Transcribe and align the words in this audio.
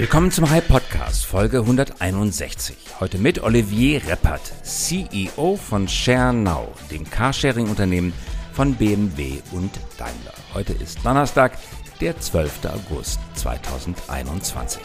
Willkommen 0.00 0.30
zum 0.30 0.48
Hype 0.48 0.66
Podcast, 0.66 1.26
Folge 1.26 1.58
161. 1.58 2.74
Heute 3.00 3.18
mit 3.18 3.42
Olivier 3.42 4.00
Reppert, 4.06 4.40
CEO 4.62 5.56
von 5.58 5.86
ShareNow, 5.88 6.68
dem 6.90 7.04
Carsharing-Unternehmen 7.04 8.14
von 8.54 8.76
BMW 8.76 9.42
und 9.52 9.70
Daimler. 9.98 10.32
Heute 10.54 10.72
ist 10.72 11.04
Donnerstag, 11.04 11.58
der 12.00 12.18
12. 12.18 12.64
August 12.64 13.20
2021. 13.34 14.80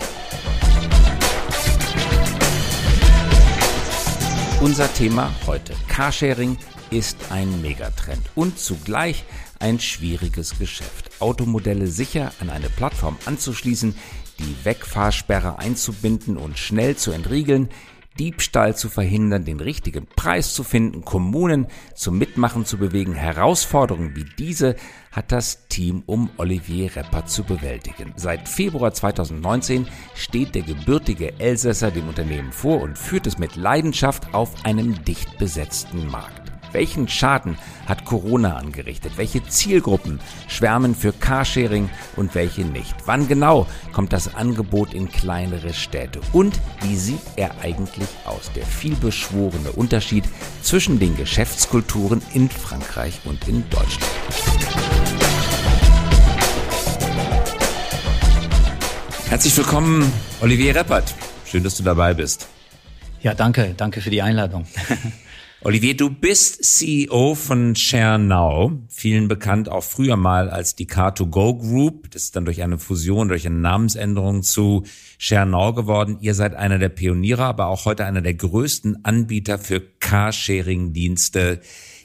Unser 4.60 4.94
Thema 4.96 5.32
heute 5.48 5.76
Carsharing 5.88 6.58
ist 6.90 7.18
ein 7.30 7.62
Megatrend 7.62 8.30
und 8.36 8.60
zugleich 8.60 9.24
ein 9.60 9.80
schwieriges 9.80 10.60
Geschäft. 10.60 11.10
Automodelle 11.20 11.88
sicher 11.88 12.34
an 12.42 12.50
eine 12.50 12.70
Plattform 12.70 13.18
anzuschließen, 13.26 13.96
die 14.40 14.66
Wegfahrsperre 14.66 15.60
einzubinden 15.60 16.38
und 16.38 16.58
schnell 16.58 16.96
zu 16.96 17.12
entriegeln, 17.12 17.70
Diebstahl 18.18 18.78
zu 18.78 18.88
verhindern, 18.88 19.44
den 19.44 19.60
richtigen 19.60 20.08
Preis 20.08 20.54
zu 20.54 20.64
finden, 20.64 21.04
Kommunen 21.04 21.68
zum 21.96 22.18
Mitmachen 22.18 22.66
zu 22.66 22.78
bewegen. 22.78 23.14
Herausforderungen 23.14 24.16
wie 24.16 24.26
diese 24.38 24.76
hat 25.12 25.32
das 25.32 25.68
Team 25.68 26.04
um 26.06 26.30
Olivier 26.38 26.96
Repper 26.96 27.26
zu 27.26 27.44
bewältigen. 27.44 28.14
Seit 28.16 28.48
Februar 28.48 28.94
2019 28.94 29.88
steht 30.14 30.56
der 30.56 30.62
gebürtige 30.62 31.38
Elsässer 31.40 31.92
dem 31.92 32.08
Unternehmen 32.08 32.54
vor 32.54 32.82
und 32.82 32.98
führt 32.98 33.28
es 33.28 33.38
mit 33.38 33.58
Leidenschaft 33.58 34.34
auf 34.34 34.64
einem 34.64 35.04
dicht 35.04 35.38
besetzten 35.38 36.08
Markt. 36.08 36.55
Welchen 36.76 37.08
Schaden 37.08 37.58
hat 37.86 38.04
Corona 38.04 38.58
angerichtet? 38.58 39.14
Welche 39.16 39.42
Zielgruppen 39.48 40.20
schwärmen 40.50 40.94
für 40.94 41.14
Carsharing 41.14 41.90
und 42.18 42.36
welche 42.36 42.66
nicht? 42.66 42.94
Wann 43.06 43.30
genau 43.30 43.66
kommt 43.94 44.12
das 44.12 44.36
Angebot 44.36 44.94
in 44.94 45.10
kleinere 45.10 45.74
Städte? 45.74 46.20
Und 46.34 46.60
wie 46.82 46.98
sieht 46.98 47.22
er 47.38 47.62
eigentlich 47.62 48.10
aus? 48.26 48.52
Der 48.58 48.66
vielbeschworene 48.66 49.72
Unterschied 49.72 50.26
zwischen 50.62 51.00
den 51.00 51.16
Geschäftskulturen 51.16 52.22
in 52.34 52.50
Frankreich 52.50 53.22
und 53.24 53.48
in 53.48 53.64
Deutschland. 53.70 54.12
Herzlich 59.30 59.56
willkommen, 59.56 60.12
Olivier 60.42 60.76
Reppert. 60.76 61.16
Schön, 61.46 61.64
dass 61.64 61.78
du 61.78 61.84
dabei 61.84 62.14
bist. 62.14 62.50
Ja, 63.22 63.34
danke. 63.34 63.74
Danke 63.78 64.02
für 64.02 64.10
die 64.10 64.22
Einladung. 64.22 64.68
Olivier, 65.66 65.98
du 65.98 66.12
bist 66.12 66.64
CEO 66.64 67.34
von 67.34 67.76
ShareNow, 67.76 68.74
vielen 68.88 69.28
bekannt 69.28 69.68
auch 69.68 69.84
früher 69.84 70.16
mal 70.16 70.52
als 70.52 70.76
die 70.76 70.86
Car2Go 70.86 71.58
Group. 71.58 72.12
Das 72.12 72.22
ist 72.22 72.36
dann 72.36 72.46
durch 72.46 72.62
eine 72.62 72.78
Fusion, 72.78 73.30
durch 73.30 73.48
eine 73.48 73.56
Namensänderung 73.56 74.44
zu 74.44 74.84
ShareNow 75.18 75.74
geworden. 75.74 76.20
Ihr 76.22 76.36
seid 76.36 76.54
einer 76.54 76.78
der 76.78 76.90
Pioniere, 76.90 77.46
aber 77.46 77.66
auch 77.66 77.86
heute 77.86 78.06
einer 78.06 78.22
der 78.22 78.36
größten 78.36 79.06
Anbieter 79.06 79.58
für 79.58 79.82
Carsharing-Dienste 79.82 81.62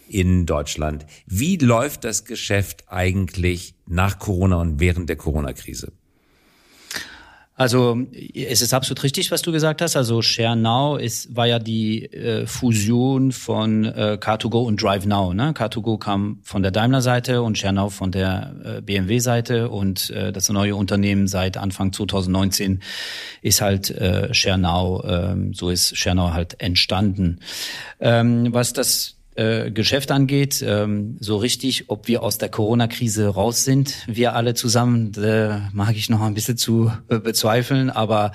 in 0.09 0.47
Deutschland. 0.47 1.05
Wie 1.27 1.59
läuft 1.59 2.05
das 2.05 2.25
Geschäft 2.25 2.85
eigentlich 2.89 3.75
nach 3.87 4.19
Corona 4.19 4.57
und 4.57 4.81
während 4.81 5.11
der 5.11 5.17
Corona-Krise? 5.17 5.93
Also 7.61 8.07
es 8.35 8.63
ist 8.63 8.73
absolut 8.73 9.03
richtig, 9.03 9.31
was 9.31 9.43
du 9.43 9.53
gesagt 9.53 9.83
hast. 9.83 9.95
Also 9.95 10.23
ShareNow 10.23 10.99
ist, 10.99 11.37
war 11.37 11.47
ja 11.47 11.59
die 11.59 12.07
äh, 12.07 12.47
Fusion 12.47 13.33
von 13.33 13.85
äh, 13.85 14.17
Car2Go 14.19 14.65
und 14.65 14.83
DriveNow. 14.83 15.35
Ne? 15.35 15.53
Car2Go 15.53 15.99
kam 15.99 16.39
von 16.43 16.63
der 16.63 16.71
Daimler-Seite 16.73 17.43
und 17.43 17.59
ShareNow 17.59 17.93
von 17.93 18.13
der 18.13 18.55
äh, 18.65 18.81
BMW-Seite 18.81 19.69
und 19.69 20.09
äh, 20.09 20.33
das 20.33 20.49
neue 20.49 20.75
Unternehmen 20.75 21.29
seit 21.29 21.59
Anfang 21.59 21.93
2019 21.93 22.81
ist 23.43 23.61
halt 23.61 23.91
äh, 23.91 24.33
ShareNow. 24.33 25.05
Ähm, 25.07 25.53
so 25.53 25.69
ist 25.69 25.95
ShareNow 25.95 26.33
halt 26.33 26.63
entstanden. 26.63 27.41
Ähm, 28.01 28.55
was 28.55 28.73
das 28.73 29.20
äh, 29.41 29.71
Geschäft 29.71 30.11
angeht, 30.11 30.63
ähm, 30.67 31.17
so 31.19 31.39
richtig, 31.39 31.89
ob 31.89 32.09
wir 32.09 32.23
aus 32.23 32.37
der 32.37 32.51
Corona-Krise 32.51 33.29
raus 33.29 33.65
sind, 33.65 34.05
wir 34.07 34.35
alle 34.35 34.53
zusammen, 34.53 35.13
da 35.13 35.71
mag 35.73 35.97
ich 35.97 36.11
noch 36.11 36.21
ein 36.21 36.35
bisschen 36.35 36.59
zu 36.59 36.93
äh, 37.09 37.19
bezweifeln. 37.19 37.89
Aber 37.89 38.33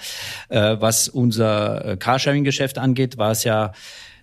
äh, 0.50 0.78
was 0.80 1.08
unser 1.08 1.86
äh, 1.86 1.98
Carsharing-Geschäft 1.98 2.80
angeht, 2.80 3.20
war 3.20 3.30
es 3.30 3.44
ja 3.44 3.74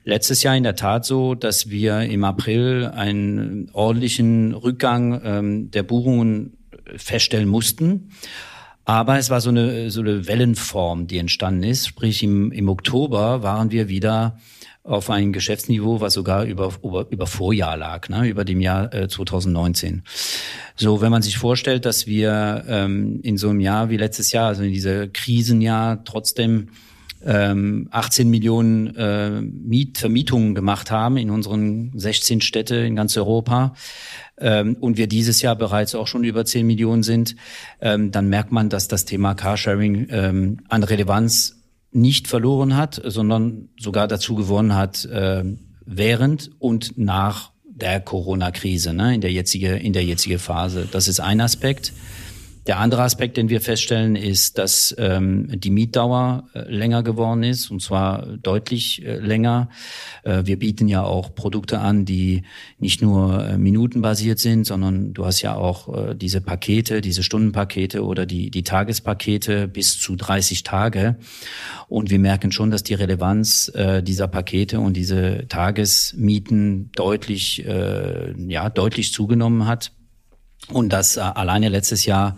letztes 0.03 0.43
Jahr 0.43 0.56
in 0.56 0.65
der 0.65 0.75
Tat 0.75 1.04
so, 1.04 1.37
dass 1.37 1.70
wir 1.70 2.00
im 2.00 2.25
April 2.25 2.91
einen 2.93 3.70
ordentlichen 3.72 4.53
Rückgang 4.53 5.20
ähm, 5.25 5.70
der 5.70 5.84
Buchungen 5.84 6.56
feststellen 6.97 7.49
mussten. 7.49 8.10
Aber 8.84 9.19
es 9.19 9.31
war 9.31 9.41
so 9.41 9.50
eine, 9.50 9.91
so 9.91 10.00
eine 10.00 10.26
Wellenform, 10.26 11.06
die 11.06 11.19
entstanden 11.19 11.62
ist. 11.62 11.87
Sprich, 11.87 12.25
im, 12.25 12.50
im 12.50 12.69
Oktober 12.69 13.44
waren 13.44 13.70
wir 13.70 13.88
wieder 13.88 14.37
auf 14.84 15.10
ein 15.10 15.32
Geschäftsniveau, 15.32 16.00
was 16.00 16.15
sogar 16.15 16.44
über, 16.44 16.72
über, 16.82 17.06
über 17.10 17.26
Vorjahr 17.26 17.76
lag, 17.76 18.09
ne, 18.09 18.28
über 18.28 18.44
dem 18.44 18.60
Jahr 18.60 18.93
äh, 18.93 19.09
2019. 19.09 20.03
So, 20.75 21.00
wenn 21.00 21.12
man 21.12 21.22
sich 21.22 21.38
vorstellt, 21.38 21.84
dass 21.84 22.06
wir 22.06 22.65
ähm, 22.66 23.20
in 23.22 23.37
so 23.37 23.50
einem 23.50 23.60
Jahr 23.60 23.91
wie 23.91 23.97
letztes 23.97 24.32
Jahr, 24.32 24.48
also 24.48 24.62
in 24.62 24.72
dieser 24.72 25.06
Krisenjahr, 25.06 26.04
trotzdem 26.04 26.70
ähm, 27.25 27.88
18 27.93 28.28
Millionen 28.28 28.97
äh, 28.97 29.41
Miet 29.41 29.98
Vermietungen 29.98 30.56
gemacht 30.56 30.91
haben 30.91 31.16
in 31.16 31.31
unseren 31.31 31.93
16 31.94 32.41
Städte 32.41 32.76
in 32.76 32.97
ganz 32.97 33.16
Europa 33.16 33.75
ähm, 34.38 34.76
und 34.81 34.97
wir 34.97 35.06
dieses 35.06 35.41
Jahr 35.43 35.54
bereits 35.54 35.94
auch 35.94 36.09
schon 36.09 36.25
über 36.25 36.44
10 36.44 36.66
Millionen 36.66 37.04
sind, 37.04 37.37
ähm, 37.81 38.10
dann 38.10 38.28
merkt 38.28 38.50
man, 38.50 38.69
dass 38.69 38.88
das 38.88 39.04
Thema 39.04 39.34
Carsharing 39.34 40.09
ähm, 40.10 40.56
an 40.69 40.82
Relevanz 40.82 41.62
nicht 41.93 42.29
verloren 42.29 42.77
hat, 42.77 43.01
sondern 43.05 43.69
sogar 43.79 44.09
dazu 44.09 44.35
gewonnen 44.35 44.75
hat 44.75 45.05
äh, 45.05 45.45
während 45.85 46.51
und 46.59 46.97
nach 46.99 47.53
der 47.65 48.01
Corona-Krise, 48.01 48.93
ne, 48.93 49.15
in 49.15 49.21
der 49.21 49.33
jetzige 49.33 49.77
in 49.77 49.93
der 49.93 50.05
jetzige 50.05 50.39
Phase. 50.39 50.89
Das 50.91 51.09
ist 51.09 51.21
ein 51.21 51.41
Aspekt. 51.41 51.93
Der 52.69 52.78
andere 52.78 53.03
Aspekt, 53.03 53.37
den 53.37 53.49
wir 53.49 53.61
feststellen, 53.61 54.15
ist, 54.15 54.56
dass 54.56 54.95
ähm, 54.97 55.49
die 55.50 55.71
Mietdauer 55.71 56.49
äh, 56.55 56.61
länger 56.71 57.03
geworden 57.03 57.43
ist, 57.43 57.73
und 57.73 57.83
zwar 57.83 58.25
deutlich 58.37 59.05
äh, 59.05 59.17
länger. 59.17 59.69
Äh, 60.23 60.43
wir 60.45 60.61
bieten 60.61 60.87
ja 60.87 61.03
auch 61.03 61.34
Produkte 61.34 61.81
an, 61.81 62.05
die 62.05 62.45
nicht 62.78 63.03
nur 63.03 63.59
minutenbasiert 63.59 64.39
sind, 64.39 64.65
sondern 64.65 65.12
du 65.12 65.25
hast 65.25 65.43
ja 65.43 65.55
auch 65.55 66.15
diese 66.15 66.41
Pakete, 66.41 67.00
diese 67.00 67.23
Stundenpakete 67.23 68.05
oder 68.05 68.27
die, 68.27 68.50
die 68.50 68.62
Tagespakete 68.62 69.67
bis 69.67 69.99
zu 69.99 70.17
30 70.17 70.62
Tage. 70.62 71.17
Und 71.89 72.11
wir 72.11 72.19
merken 72.19 72.53
schon, 72.53 72.71
dass 72.71 72.83
die 72.83 72.94
Relevanz 72.94 73.71
äh, 73.75 74.03
dieser 74.03 74.29
Pakete 74.29 74.81
und 74.81 74.97
diese 74.97 75.47
Tagesmieten 75.49 76.91
deutlich, 76.94 77.67
äh, 77.67 78.33
ja, 78.49 78.71
deutlich 78.71 79.12
zugenommen 79.12 79.67
hat 79.67 79.93
und 80.69 80.93
dass 80.93 81.17
äh, 81.17 81.21
alleine 81.21 81.69
letztes 81.69 82.05
Jahr 82.05 82.37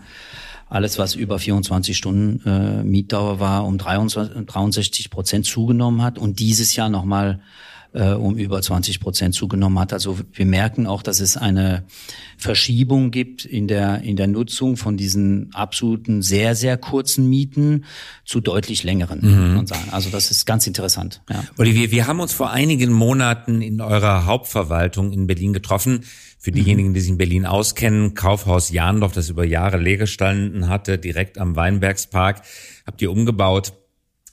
alles, 0.67 0.97
was 0.97 1.15
über 1.15 1.39
24 1.39 1.95
Stunden 1.95 2.41
äh, 2.47 2.83
Mietdauer 2.83 3.39
war, 3.39 3.65
um 3.65 3.77
23, 3.77 4.45
63 4.45 5.09
Prozent 5.09 5.45
zugenommen 5.45 6.01
hat 6.01 6.17
und 6.17 6.39
dieses 6.39 6.75
Jahr 6.75 6.89
nochmal 6.89 7.39
äh, 7.95 8.11
um 8.11 8.37
über 8.37 8.61
20 8.61 8.99
Prozent 8.99 9.33
zugenommen 9.33 9.79
hat. 9.79 9.93
Also 9.93 10.19
wir 10.33 10.45
merken 10.45 10.85
auch, 10.85 11.01
dass 11.01 11.19
es 11.21 11.37
eine 11.37 11.85
Verschiebung 12.37 13.09
gibt 13.09 13.45
in 13.45 13.67
der, 13.67 14.01
in 14.01 14.17
der 14.17 14.27
Nutzung 14.27 14.75
von 14.77 14.97
diesen 14.97 15.49
absoluten 15.53 16.21
sehr, 16.21 16.55
sehr 16.55 16.77
kurzen 16.77 17.29
Mieten 17.29 17.85
zu 18.25 18.41
deutlich 18.41 18.83
längeren, 18.83 19.19
mhm. 19.21 19.45
muss 19.45 19.55
man 19.55 19.67
sagen. 19.67 19.89
Also 19.91 20.09
das 20.09 20.29
ist 20.29 20.45
ganz 20.45 20.67
interessant. 20.67 21.21
Ja. 21.29 21.45
Olivier, 21.57 21.91
wir 21.91 22.07
haben 22.07 22.19
uns 22.19 22.33
vor 22.33 22.51
einigen 22.51 22.91
Monaten 22.91 23.61
in 23.61 23.79
eurer 23.79 24.25
Hauptverwaltung 24.25 25.13
in 25.13 25.25
Berlin 25.25 25.53
getroffen. 25.53 26.01
Für 26.37 26.51
mhm. 26.51 26.55
diejenigen, 26.55 26.93
die 26.93 26.99
sich 26.99 27.11
in 27.11 27.17
Berlin 27.17 27.45
auskennen, 27.45 28.13
Kaufhaus 28.13 28.71
Jahndorf, 28.71 29.13
das 29.13 29.29
über 29.29 29.45
Jahre 29.45 29.77
leer 29.77 29.97
gestanden 29.97 30.67
hatte, 30.67 30.97
direkt 30.97 31.37
am 31.37 31.55
Weinbergspark, 31.55 32.41
habt 32.85 33.01
ihr 33.01 33.09
umgebaut 33.09 33.73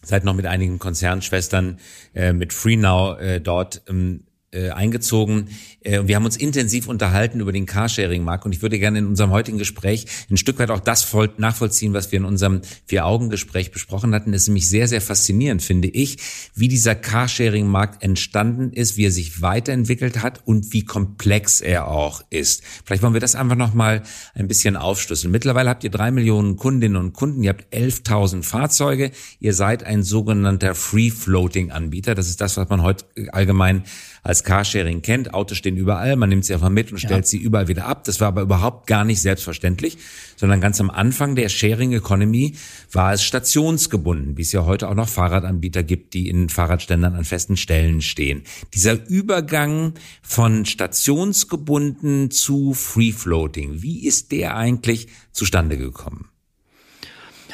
seid 0.02 0.24
noch 0.24 0.34
mit 0.34 0.46
einigen 0.46 0.78
Konzernschwestern 0.78 1.78
äh, 2.14 2.32
mit 2.32 2.52
FreeNow 2.52 3.20
äh, 3.20 3.40
dort 3.40 3.82
ähm, 3.88 4.24
äh, 4.52 4.70
eingezogen. 4.70 5.48
Äh, 5.80 6.02
wir 6.04 6.16
haben 6.16 6.24
uns 6.24 6.36
intensiv 6.36 6.86
unterhalten 6.86 7.40
über 7.40 7.52
den 7.52 7.66
Carsharing-Markt 7.66 8.44
und 8.44 8.52
ich 8.52 8.62
würde 8.62 8.78
gerne 8.78 8.98
in 8.98 9.06
unserem 9.06 9.30
heutigen 9.30 9.58
Gespräch 9.58 10.06
ein 10.30 10.36
Stück 10.36 10.58
weit 10.58 10.70
auch 10.70 10.80
das 10.80 11.02
voll 11.02 11.30
nachvollziehen, 11.38 11.94
was 11.94 12.12
wir 12.12 12.18
in 12.18 12.24
unserem 12.24 12.60
Vier-Augen-Gespräch 12.86 13.72
besprochen 13.72 14.14
hatten. 14.14 14.32
Das 14.32 14.42
ist 14.42 14.48
nämlich 14.48 14.68
sehr, 14.68 14.88
sehr 14.88 15.00
faszinierend, 15.00 15.62
finde 15.62 15.88
ich, 15.88 16.18
wie 16.54 16.68
dieser 16.68 16.94
Carsharing-Markt 16.94 18.02
entstanden 18.02 18.72
ist, 18.72 18.96
wie 18.96 19.06
er 19.06 19.10
sich 19.10 19.40
weiterentwickelt 19.40 20.22
hat 20.22 20.42
und 20.46 20.72
wie 20.72 20.84
komplex 20.84 21.60
er 21.60 21.88
auch 21.88 22.22
ist. 22.30 22.62
Vielleicht 22.84 23.02
wollen 23.02 23.14
wir 23.14 23.20
das 23.20 23.34
einfach 23.34 23.56
nochmal 23.56 24.02
ein 24.34 24.48
bisschen 24.48 24.76
aufschlüsseln. 24.76 25.32
Mittlerweile 25.32 25.70
habt 25.70 25.84
ihr 25.84 25.90
drei 25.90 26.10
Millionen 26.10 26.56
Kundinnen 26.56 26.96
und 26.96 27.12
Kunden, 27.14 27.42
ihr 27.42 27.50
habt 27.50 27.72
11.000 27.74 28.42
Fahrzeuge, 28.42 29.12
ihr 29.40 29.54
seid 29.54 29.84
ein 29.84 30.02
sogenannter 30.02 30.74
Free-Floating-Anbieter. 30.74 32.14
Das 32.14 32.28
ist 32.28 32.40
das, 32.40 32.56
was 32.58 32.68
man 32.68 32.82
heute 32.82 33.06
allgemein 33.32 33.84
als 34.22 34.44
Carsharing 34.44 35.02
kennt. 35.02 35.34
Autos 35.34 35.58
stehen 35.58 35.76
überall, 35.76 36.16
man 36.16 36.28
nimmt 36.28 36.44
sie 36.44 36.54
einfach 36.54 36.68
mit 36.68 36.92
und 36.92 36.98
stellt 36.98 37.24
ja. 37.24 37.26
sie 37.26 37.38
überall 37.38 37.68
wieder 37.68 37.86
ab. 37.86 38.04
Das 38.04 38.20
war 38.20 38.28
aber 38.28 38.42
überhaupt 38.42 38.86
gar 38.86 39.04
nicht 39.04 39.20
selbstverständlich, 39.20 39.98
sondern 40.36 40.60
ganz 40.60 40.80
am 40.80 40.90
Anfang 40.90 41.34
der 41.34 41.48
Sharing 41.48 41.92
Economy 41.92 42.54
war 42.92 43.12
es 43.12 43.24
stationsgebunden, 43.24 44.36
wie 44.36 44.42
es 44.42 44.52
ja 44.52 44.64
heute 44.64 44.88
auch 44.88 44.94
noch 44.94 45.08
Fahrradanbieter 45.08 45.82
gibt, 45.82 46.14
die 46.14 46.28
in 46.28 46.48
Fahrradständern 46.48 47.14
an 47.14 47.24
festen 47.24 47.56
Stellen 47.56 48.00
stehen. 48.00 48.42
Dieser 48.74 49.08
Übergang 49.08 49.94
von 50.22 50.66
stationsgebunden 50.66 52.30
zu 52.30 52.74
Free 52.74 53.12
Floating, 53.12 53.82
wie 53.82 54.06
ist 54.06 54.30
der 54.30 54.56
eigentlich 54.56 55.08
zustande 55.32 55.76
gekommen? 55.76 56.28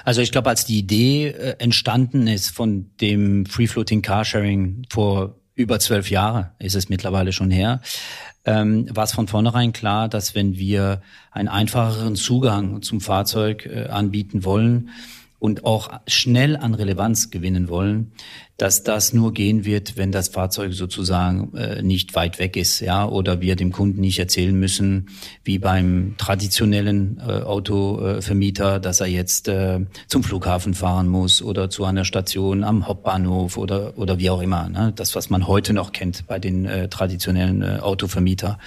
Also 0.05 0.21
ich 0.21 0.32
glaube, 0.32 0.49
als 0.49 0.64
die 0.64 0.79
Idee 0.79 1.29
äh, 1.29 1.56
entstanden 1.59 2.26
ist 2.29 2.50
von 2.50 2.91
dem 3.00 3.47
Free 3.47 3.67
Floating 3.67 4.00
Carsharing 4.03 4.87
vor 4.91 5.38
über 5.58 5.81
zwölf 5.81 6.08
Jahre 6.08 6.52
ist 6.60 6.76
es 6.76 6.88
mittlerweile 6.88 7.32
schon 7.32 7.50
her, 7.50 7.81
ähm, 8.44 8.87
war 8.94 9.05
es 9.05 9.12
von 9.12 9.26
vornherein 9.26 9.72
klar, 9.72 10.08
dass 10.08 10.37
wenn 10.37 10.56
wir 10.56 11.02
einen 11.32 11.49
einfacheren 11.49 12.14
Zugang 12.14 12.81
zum 12.81 13.00
Fahrzeug 13.00 13.66
äh, 13.66 13.88
anbieten 13.88 14.44
wollen, 14.44 14.90
und 15.38 15.64
auch 15.64 15.90
schnell 16.06 16.56
an 16.56 16.75
Relevanz 16.75 17.31
gewinnen 17.31 17.69
wollen, 17.69 18.12
dass 18.58 18.82
das 18.82 19.12
nur 19.12 19.32
gehen 19.32 19.64
wird, 19.64 19.96
wenn 19.96 20.11
das 20.11 20.29
Fahrzeug 20.29 20.73
sozusagen 20.73 21.56
äh, 21.56 21.81
nicht 21.81 22.17
weit 22.17 22.40
weg 22.40 22.56
ist, 22.56 22.81
ja, 22.81 23.06
oder 23.06 23.40
wir 23.40 23.55
dem 23.55 23.70
Kunden 23.70 24.00
nicht 24.00 24.19
erzählen 24.19 24.58
müssen, 24.58 25.11
wie 25.44 25.61
beim 25.61 26.17
traditionellen 26.19 27.20
äh, 27.20 27.43
Autovermieter, 27.43 28.81
dass 28.81 29.00
er 29.00 29.06
jetzt 29.06 29.46
äh, 29.46 29.87
zum 30.08 30.25
Flughafen 30.25 30.75
fahren 30.75 31.06
muss 31.06 31.40
oder 31.40 31.70
zu 31.70 31.85
einer 31.85 32.05
Station 32.05 32.64
am 32.64 32.88
Hauptbahnhof 32.88 33.56
oder 33.56 33.96
oder 33.96 34.19
wie 34.19 34.29
auch 34.29 34.43
immer, 34.43 34.69
ne? 34.69 34.93
das 34.94 35.14
was 35.14 35.31
man 35.31 35.46
heute 35.46 35.73
noch 35.73 35.93
kennt 35.93 36.26
bei 36.26 36.40
den 36.40 36.67
äh, 36.67 36.88
traditionellen 36.88 37.62
äh, 37.62 37.79
Autovermieter. 37.81 38.58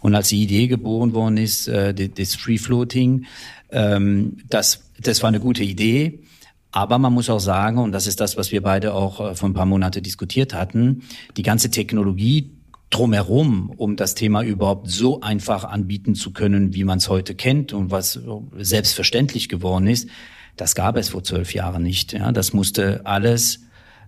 Und 0.00 0.16
als 0.16 0.30
die 0.30 0.42
Idee 0.42 0.66
geboren 0.66 1.14
worden 1.14 1.36
ist, 1.36 1.68
äh, 1.68 1.94
des 1.94 2.34
Free 2.34 2.58
Floating, 2.58 3.26
ähm, 3.72 4.38
das 4.48 4.90
das 5.02 5.22
war 5.22 5.28
eine 5.28 5.40
gute 5.40 5.64
Idee. 5.64 6.24
Aber 6.72 6.98
man 6.98 7.12
muss 7.12 7.28
auch 7.28 7.40
sagen, 7.40 7.78
und 7.78 7.92
das 7.92 8.06
ist 8.06 8.20
das, 8.20 8.36
was 8.36 8.52
wir 8.52 8.62
beide 8.62 8.94
auch 8.94 9.20
äh, 9.20 9.34
vor 9.34 9.48
ein 9.48 9.54
paar 9.54 9.66
Monate 9.66 10.02
diskutiert 10.02 10.54
hatten, 10.54 11.02
die 11.36 11.42
ganze 11.42 11.70
Technologie 11.70 12.52
drumherum, 12.90 13.70
um 13.76 13.96
das 13.96 14.14
Thema 14.14 14.42
überhaupt 14.42 14.88
so 14.88 15.20
einfach 15.20 15.64
anbieten 15.64 16.14
zu 16.14 16.32
können, 16.32 16.74
wie 16.74 16.84
man 16.84 16.98
es 16.98 17.08
heute 17.08 17.34
kennt 17.34 17.72
und 17.72 17.90
was 17.90 18.20
selbstverständlich 18.58 19.48
geworden 19.48 19.86
ist, 19.86 20.08
das 20.56 20.74
gab 20.74 20.96
es 20.96 21.08
vor 21.08 21.22
zwölf 21.22 21.54
Jahren 21.54 21.82
nicht. 21.82 22.12
Ja, 22.12 22.32
das 22.32 22.52
musste 22.52 23.06
alles 23.06 23.60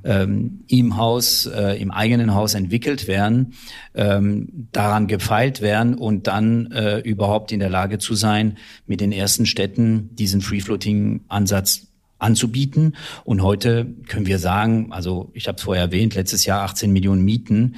ähm, 0.05 0.65
im 0.69 0.97
Haus, 0.97 1.47
äh, 1.47 1.81
im 1.81 1.91
eigenen 1.91 2.35
Haus 2.35 2.55
entwickelt 2.55 3.07
werden, 3.07 3.55
ähm, 3.95 4.69
daran 4.73 5.07
gefeilt 5.07 5.61
werden 5.61 5.95
und 5.95 6.27
dann 6.27 6.71
äh, 6.73 6.99
überhaupt 6.99 7.53
in 7.53 7.61
der 7.61 7.71
Lage 7.71 7.99
zu 7.99 8.15
sein, 8.15 8.59
mit 8.87 9.01
den 9.01 9.13
ersten 9.13 9.47
Städten 9.47 10.15
diesen 10.15 10.41
Free-Floating-Ansatz 10.41 11.89
anzubieten. 12.23 12.97
Und 13.25 13.43
heute 13.43 13.87
können 14.09 14.27
wir 14.27 14.39
sagen, 14.39 14.93
also 14.93 15.31
ich 15.35 15.49
habe 15.49 15.57
es 15.57 15.65
vorher 15.65 15.85
erwähnt, 15.85 16.15
letztes 16.15 16.45
Jahr 16.47 16.63
18 16.63 16.93
Millionen 16.93 17.25
Mieten. 17.25 17.77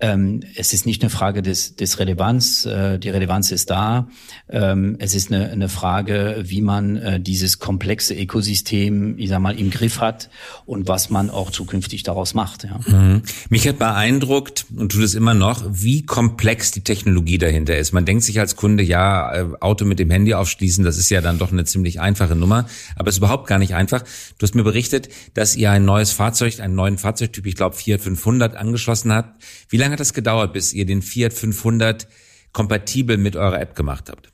Ähm, 0.00 0.40
es 0.56 0.72
ist 0.72 0.86
nicht 0.86 1.02
eine 1.02 1.10
Frage 1.10 1.42
des, 1.42 1.76
des 1.76 1.98
Relevanz. 1.98 2.64
Äh, 2.64 2.98
die 2.98 3.10
Relevanz 3.10 3.50
ist 3.50 3.70
da. 3.70 4.08
Ähm, 4.48 4.96
es 4.98 5.14
ist 5.14 5.30
eine, 5.30 5.50
eine 5.50 5.68
Frage, 5.68 6.42
wie 6.42 6.62
man 6.62 6.96
äh, 6.96 7.20
dieses 7.20 7.58
komplexe 7.58 8.14
Ökosystem, 8.14 9.18
ich 9.18 9.28
sag 9.28 9.40
mal, 9.40 9.58
im 9.58 9.70
Griff 9.70 10.00
hat 10.00 10.30
und 10.64 10.88
was 10.88 11.10
man 11.10 11.28
auch 11.28 11.50
zukünftig 11.50 12.02
daraus 12.02 12.34
macht. 12.34 12.64
Ja. 12.64 12.80
Mhm. 12.86 13.22
Mich 13.50 13.68
hat 13.68 13.78
beeindruckt 13.78 14.66
und 14.74 14.92
tut 14.92 15.02
es 15.02 15.14
immer 15.14 15.34
noch, 15.34 15.64
wie 15.70 16.04
komplex 16.06 16.70
die 16.70 16.82
Technologie 16.82 17.38
dahinter 17.38 17.76
ist. 17.76 17.92
Man 17.92 18.06
denkt 18.06 18.24
sich 18.24 18.40
als 18.40 18.56
Kunde, 18.56 18.82
ja, 18.82 19.34
äh, 19.34 19.46
Auto 19.60 19.84
mit 19.84 19.98
dem 19.98 20.10
Handy 20.10 20.32
aufschließen, 20.32 20.82
das 20.82 20.96
ist 20.96 21.10
ja 21.10 21.20
dann 21.20 21.38
doch 21.38 21.52
eine 21.52 21.64
ziemlich 21.64 22.00
einfache 22.00 22.36
Nummer, 22.36 22.66
aber 22.96 23.08
es 23.08 23.16
ist 23.16 23.18
überhaupt 23.18 23.46
gar 23.46 23.58
nicht 23.58 23.74
einfach. 23.74 24.02
Du 24.38 24.44
hast 24.44 24.54
mir 24.54 24.64
berichtet, 24.64 25.08
dass 25.34 25.56
ihr 25.56 25.70
ein 25.70 25.84
neues 25.84 26.12
Fahrzeug, 26.12 26.60
einen 26.60 26.74
neuen 26.74 26.96
Fahrzeugtyp, 26.96 27.46
ich 27.46 27.54
glaube 27.54 27.76
Fiat 27.76 28.00
500 28.00 28.56
angeschlossen 28.56 29.12
habt. 29.12 29.42
Wie 29.68 29.76
lange 29.76 29.89
lange 29.90 29.94
hat 29.94 30.00
das 30.00 30.14
gedauert, 30.14 30.52
bis 30.52 30.72
ihr 30.72 30.86
den 30.86 31.02
Fiat 31.02 31.32
500 31.32 32.06
kompatibel 32.52 33.16
mit 33.16 33.36
eurer 33.36 33.60
App 33.60 33.74
gemacht 33.74 34.08
habt? 34.08 34.32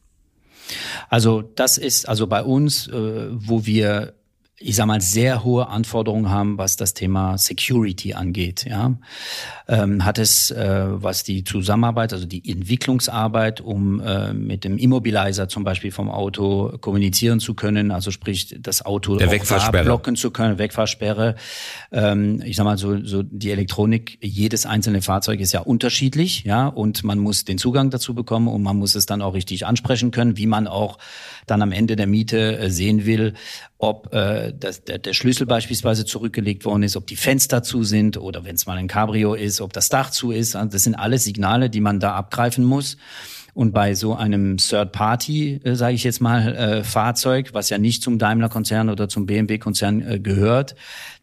Also 1.08 1.42
das 1.42 1.78
ist 1.78 2.08
also 2.08 2.26
bei 2.26 2.42
uns, 2.42 2.88
äh, 2.88 3.28
wo 3.30 3.66
wir 3.66 4.14
ich 4.58 4.76
sag 4.76 4.86
mal, 4.86 5.02
sehr 5.02 5.44
hohe 5.44 5.68
Anforderungen 5.68 6.30
haben, 6.30 6.56
was 6.56 6.76
das 6.76 6.94
Thema 6.94 7.36
Security 7.36 8.14
angeht. 8.14 8.64
Ja, 8.64 8.96
ähm, 9.68 10.02
hat 10.04 10.18
es, 10.18 10.50
äh, 10.50 10.86
was 10.88 11.24
die 11.24 11.44
Zusammenarbeit, 11.44 12.14
also 12.14 12.24
die 12.24 12.50
Entwicklungsarbeit, 12.50 13.60
um 13.60 14.00
äh, 14.00 14.32
mit 14.32 14.64
dem 14.64 14.78
Immobilizer 14.78 15.48
zum 15.48 15.62
Beispiel 15.64 15.90
vom 15.90 16.10
Auto 16.10 16.78
kommunizieren 16.80 17.38
zu 17.38 17.52
können, 17.52 17.90
also 17.90 18.10
sprich 18.10 18.56
das 18.58 18.84
Auto 18.84 19.16
Der 19.16 19.30
blocken 19.84 20.16
zu 20.16 20.30
können, 20.30 20.58
Wegfahrsperre. 20.58 21.34
Ähm, 21.92 22.40
ich 22.42 22.56
sag 22.56 22.64
mal 22.64 22.78
so, 22.78 23.04
so 23.04 23.22
die 23.22 23.50
Elektronik, 23.50 24.18
jedes 24.22 24.64
einzelne 24.64 25.02
Fahrzeug 25.02 25.40
ist 25.40 25.52
ja 25.52 25.60
unterschiedlich, 25.60 26.44
ja, 26.44 26.66
und 26.66 27.04
man 27.04 27.18
muss 27.18 27.44
den 27.44 27.58
Zugang 27.58 27.90
dazu 27.90 28.14
bekommen 28.14 28.48
und 28.48 28.62
man 28.62 28.78
muss 28.78 28.94
es 28.94 29.04
dann 29.04 29.20
auch 29.20 29.34
richtig 29.34 29.66
ansprechen 29.66 30.12
können, 30.12 30.38
wie 30.38 30.46
man 30.46 30.66
auch 30.66 30.96
dann 31.46 31.60
am 31.60 31.72
Ende 31.72 31.94
der 31.96 32.06
Miete 32.06 32.58
äh, 32.58 32.70
sehen 32.70 33.04
will, 33.04 33.34
ob 33.78 34.12
äh, 34.14 34.52
das, 34.58 34.84
der, 34.84 34.98
der 34.98 35.12
Schlüssel 35.12 35.46
beispielsweise 35.46 36.04
zurückgelegt 36.04 36.64
worden 36.64 36.82
ist, 36.82 36.96
ob 36.96 37.06
die 37.06 37.16
Fenster 37.16 37.62
zu 37.62 37.82
sind 37.82 38.16
oder 38.16 38.44
wenn 38.44 38.54
es 38.54 38.66
mal 38.66 38.78
ein 38.78 38.88
Cabrio 38.88 39.34
ist, 39.34 39.60
ob 39.60 39.72
das 39.72 39.88
Dach 39.88 40.10
zu 40.10 40.30
ist. 40.30 40.56
Also 40.56 40.70
das 40.70 40.82
sind 40.82 40.94
alles 40.94 41.24
Signale, 41.24 41.68
die 41.68 41.80
man 41.80 42.00
da 42.00 42.14
abgreifen 42.14 42.64
muss. 42.64 42.96
Und 43.52 43.72
bei 43.72 43.94
so 43.94 44.14
einem 44.14 44.58
Third-Party, 44.58 45.62
äh, 45.64 45.74
sage 45.76 45.94
ich 45.94 46.04
jetzt 46.04 46.20
mal, 46.20 46.54
äh, 46.54 46.84
Fahrzeug, 46.84 47.54
was 47.54 47.70
ja 47.70 47.78
nicht 47.78 48.02
zum 48.02 48.18
Daimler-Konzern 48.18 48.90
oder 48.90 49.08
zum 49.08 49.24
BMW-Konzern 49.24 50.02
äh, 50.02 50.20
gehört, 50.20 50.74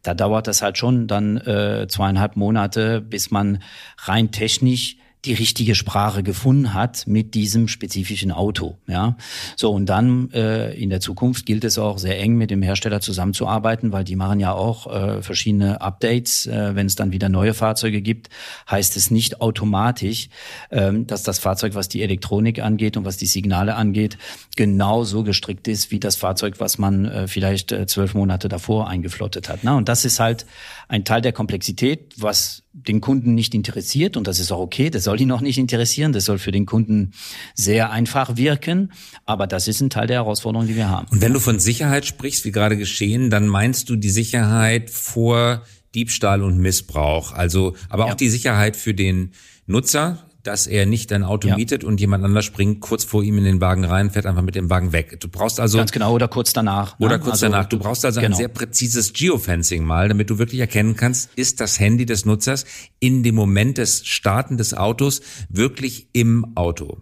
da 0.02 0.16
dauert 0.16 0.48
das 0.48 0.64
halt 0.64 0.80
schon 0.80 1.08
dann 1.08 1.38
äh, 1.38 1.88
zweieinhalb 1.88 2.36
Monate, 2.36 3.02
bis 3.02 3.30
man 3.30 3.62
rein 4.00 4.32
technisch 4.32 4.98
die 5.26 5.34
richtige 5.34 5.74
Sprache 5.74 6.22
gefunden 6.22 6.74
hat 6.74 7.08
mit 7.08 7.34
diesem 7.34 7.68
spezifischen 7.68 8.32
Auto. 8.32 8.78
Ja, 8.88 9.16
so 9.56 9.72
und 9.72 9.86
dann 9.86 10.30
äh, 10.32 10.74
in 10.74 10.90
der 10.90 11.00
Zukunft 11.00 11.46
gilt 11.46 11.64
es 11.64 11.78
auch 11.78 11.98
sehr 11.98 12.20
eng 12.20 12.36
mit 12.36 12.52
dem 12.52 12.62
Hersteller 12.62 13.00
zusammenzuarbeiten, 13.00 13.92
weil 13.94 14.04
die 14.04 14.18
machen 14.18 14.40
ja 14.40 14.54
auch 14.54 14.88
äh, 14.88 15.22
verschiedene 15.22 15.80
Updates. 15.82 16.46
Äh, 16.46 16.76
Wenn 16.76 16.88
es 16.88 16.96
dann 16.96 17.12
wieder 17.12 17.30
neue 17.30 17.54
Fahrzeuge 17.54 18.02
gibt, 18.02 18.30
heißt 18.70 18.98
es 18.98 19.12
nicht 19.12 19.40
automatisch, 19.40 20.30
äh, 20.70 20.92
dass 20.94 21.24
das 21.24 21.40
Fahrzeug, 21.40 21.76
was 21.76 21.88
die 21.88 22.02
Elektronik 22.02 22.62
angeht 22.62 22.98
und 22.98 23.06
was 23.06 23.18
die 23.18 23.28
Signale 23.28 23.76
angeht, 23.76 24.18
genauso 24.58 25.24
gestrickt 25.24 25.68
ist 25.68 25.92
wie 25.92 26.00
das 26.00 26.18
Fahrzeug, 26.18 26.56
was 26.60 26.78
man 26.78 27.06
äh, 27.06 27.28
vielleicht 27.28 27.72
äh, 27.72 27.88
zwölf 27.88 28.14
Monate 28.14 28.50
davor 28.50 28.90
eingeflottet 28.90 29.48
hat. 29.48 29.60
Na, 29.64 29.78
und 29.78 29.88
das 29.88 30.04
ist 30.04 30.20
halt 30.20 30.46
ein 30.90 31.06
Teil 31.06 31.22
der 31.22 31.32
Komplexität, 31.32 32.14
was 32.18 32.63
den 32.74 33.02
Kunden 33.02 33.36
nicht 33.36 33.54
interessiert 33.54 34.18
und 34.18 34.28
das 34.28 34.40
ist 34.40 34.52
auch 34.52 34.60
okay, 34.60 34.90
das 34.90 35.04
soll 35.04 35.22
ihn 35.22 35.32
auch 35.32 35.42
nicht 35.42 35.60
interessieren, 35.60 36.12
das 36.12 36.26
soll 36.26 36.40
für 36.40 36.52
den 36.52 36.66
Kunden 36.66 37.14
sehr 37.54 37.92
einfach 37.92 38.36
wirken, 38.36 38.92
aber 39.26 39.46
das 39.46 39.68
ist 39.68 39.80
ein 39.80 39.92
Teil 39.92 40.08
der 40.08 40.18
Herausforderung, 40.18 40.68
die 40.68 40.76
wir 40.76 40.90
haben. 40.90 41.08
Und 41.12 41.22
wenn 41.22 41.34
du 41.34 41.40
von 41.40 41.60
Sicherheit 41.60 42.06
sprichst, 42.06 42.46
wie 42.46 42.52
gerade 42.52 42.76
geschehen, 42.76 43.30
dann 43.30 43.48
meinst 43.48 43.90
du 43.90 43.96
die 43.96 44.10
Sicherheit 44.10 44.90
vor 44.90 45.62
Diebstahl 45.94 46.42
und 46.42 46.58
Missbrauch, 46.58 47.32
also 47.32 47.76
aber 47.90 48.06
auch 48.06 48.10
ja. 48.10 48.16
die 48.16 48.30
Sicherheit 48.30 48.76
für 48.76 48.96
den 48.96 49.34
Nutzer, 49.68 50.26
dass 50.44 50.68
er 50.68 50.86
nicht 50.86 51.12
dein 51.12 51.24
Auto 51.24 51.48
ja. 51.48 51.56
mietet 51.56 51.84
und 51.84 52.00
jemand 52.00 52.24
anders 52.24 52.46
springt 52.46 52.82
kurz 52.82 53.04
vor 53.04 53.24
ihm 53.24 53.38
in 53.38 53.46
den 53.46 53.62
Wagen 53.62 53.86
rein, 53.86 54.12
fährt 54.12 54.26
einfach 54.26 54.42
mit 54.42 54.56
dem 54.56 54.70
Wagen 54.70 54.92
weg. 54.92 55.20
Du 55.20 55.30
brauchst 55.30 55.60
also 55.60 55.78
ganz 55.78 55.92
genau 55.92 56.14
oder 56.14 56.28
kurz 56.28 56.54
danach. 56.54 57.00
Ne? 57.00 57.06
Oder 57.06 57.20
kurz 57.20 57.34
also, 57.34 57.46
danach. 57.48 57.66
Du 57.66 57.80
brauchst 57.80 58.04
also 58.04 58.20
genau. 58.20 58.34
ein 58.34 58.38
sehr 58.38 58.50
präzises 58.50 59.14
Geofencing 59.14 59.84
mal, 59.84 60.10
damit 60.10 60.30
du 60.30 60.38
wirklich 60.38 60.60
erkennen 60.60 60.96
kannst, 60.96 61.34
ist 61.36 61.62
das 61.62 61.80
Handy 61.80 62.06
des 62.06 62.26
Nutzers 62.26 62.66
in 63.00 63.24
dem 63.24 63.36
Moment 63.36 63.78
des 63.78 64.06
Starten 64.06 64.58
des 64.58 64.74
Autos 64.74 65.22
wirklich 65.50 66.10
im 66.14 66.56
Auto. 66.56 67.02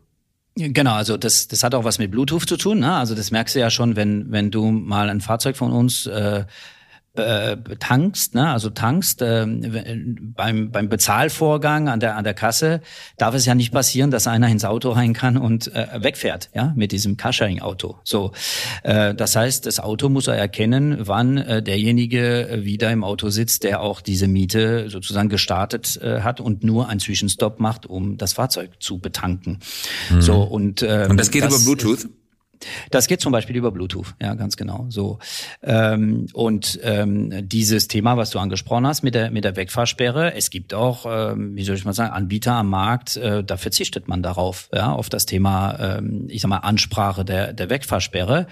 Genau, 0.56 0.94
also 0.94 1.18
das, 1.18 1.48
das 1.48 1.64
hat 1.64 1.74
auch 1.74 1.86
was 1.86 1.98
mit 1.98 2.12
Bluetooth 2.12 2.48
zu 2.48 2.58
tun. 2.58 2.80
Ne? 2.80 2.94
Also 2.94 3.16
das 3.16 3.32
merkst 3.32 3.56
du 3.56 3.60
ja 3.60 3.70
schon, 3.70 3.96
wenn, 3.96 4.32
wenn 4.32 4.52
du 4.52 4.70
mal 4.70 5.10
ein 5.10 5.22
Fahrzeug 5.22 5.56
von 5.58 5.72
uns 5.72 6.06
äh, 6.06 6.46
äh, 7.16 7.58
tankst, 7.80 8.36
ne, 8.36 8.50
also 8.50 8.70
tankst 8.70 9.22
äh, 9.22 9.46
beim 9.46 10.72
beim 10.72 10.90
Bezahlvorgang 10.90 11.90
an 11.90 12.00
der 12.00 12.16
an 12.16 12.24
der 12.24 12.34
Kasse 12.34 12.82
darf 13.18 13.36
es 13.36 13.46
ja 13.46 13.54
nicht 13.54 13.74
passieren, 13.74 14.12
dass 14.12 14.28
einer 14.28 14.48
ins 14.48 14.64
Auto 14.64 14.92
rein 14.92 15.14
kann 15.14 15.38
und 15.38 15.74
äh, 15.76 15.88
wegfährt, 16.02 16.50
ja, 16.54 16.74
mit 16.76 16.92
diesem 16.92 17.18
Carsharing-Auto. 17.18 17.98
So, 18.04 18.32
äh, 18.84 19.14
das 19.14 19.36
heißt, 19.36 19.66
das 19.66 19.80
Auto 19.80 20.08
muss 20.08 20.28
er 20.28 20.36
erkennen, 20.36 20.98
wann 21.02 21.38
äh, 21.38 21.62
derjenige 21.62 22.62
wieder 22.64 22.92
im 22.92 23.04
Auto 23.04 23.30
sitzt, 23.30 23.64
der 23.64 23.82
auch 23.82 24.00
diese 24.00 24.28
Miete 24.28 24.90
sozusagen 24.90 25.30
gestartet 25.30 26.00
äh, 26.02 26.22
hat 26.22 26.40
und 26.40 26.64
nur 26.64 26.88
einen 26.88 27.00
Zwischenstopp 27.00 27.60
macht, 27.60 27.86
um 27.86 28.18
das 28.18 28.34
Fahrzeug 28.34 28.72
zu 28.80 29.00
betanken. 29.00 29.60
Mhm. 30.10 30.22
So 30.22 30.44
und 30.44 30.82
äh, 30.82 31.08
und 31.10 31.18
das 31.18 31.32
geht 31.32 31.44
das, 31.44 31.54
über 31.54 31.76
Bluetooth. 31.76 32.08
Das 32.90 33.08
geht 33.08 33.22
zum 33.22 33.32
Beispiel 33.32 33.56
über 33.56 33.72
Bluetooth, 33.72 34.14
ja, 34.22 34.34
ganz 34.36 34.58
genau. 34.58 34.86
So 34.90 35.20
ähm, 35.64 36.28
und 36.34 36.80
ähm, 36.84 37.48
dieses 37.48 37.88
Thema, 37.88 38.18
was 38.18 38.30
du 38.30 38.40
angesprochen 38.40 38.88
hast 38.88 39.04
mit 39.04 39.16
der 39.16 39.32
mit 39.32 39.44
der 39.44 39.56
Wegfahrsperre, 39.56 40.34
es 40.36 40.50
gibt 40.50 40.74
auch, 40.74 41.06
ähm, 41.08 41.56
wie 41.56 41.64
soll 41.64 41.76
ich 41.76 41.86
mal 41.86 41.94
sagen, 41.94 42.14
Anbieter 42.14 42.54
am 42.54 42.70
Markt, 42.70 43.18
äh, 43.18 43.44
da 43.44 43.58
verzichtet 43.58 44.08
man 44.08 44.24
darauf, 44.24 44.70
ja, 44.74 44.92
auf 44.92 45.10
das 45.10 45.26
Thema, 45.26 45.98
ähm, 45.98 46.28
ich 46.30 46.42
sag 46.42 46.50
mal 46.50 46.58
Ansprache 46.58 47.26
der 47.26 47.54
der 47.54 47.70
Wegfahrsperre. 47.70 48.48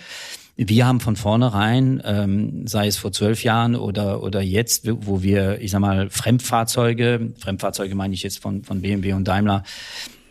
Wir 0.62 0.86
haben 0.86 1.00
von 1.00 1.16
vornherein, 1.16 2.02
ähm, 2.04 2.68
sei 2.68 2.88
es 2.88 2.98
vor 2.98 3.14
zwölf 3.14 3.46
Jahren 3.46 3.78
oder 3.78 4.22
oder 4.22 4.42
jetzt, 4.42 4.90
wo 5.06 5.24
wir, 5.24 5.62
ich 5.62 5.72
sag 5.72 5.80
mal, 5.80 6.10
Fremdfahrzeuge, 6.10 7.32
Fremdfahrzeuge 7.38 7.96
meine 7.96 8.14
ich 8.14 8.24
jetzt 8.24 8.40
von 8.40 8.64
von 8.64 8.82
BMW 8.82 9.14
und 9.14 9.26
Daimler 9.26 9.64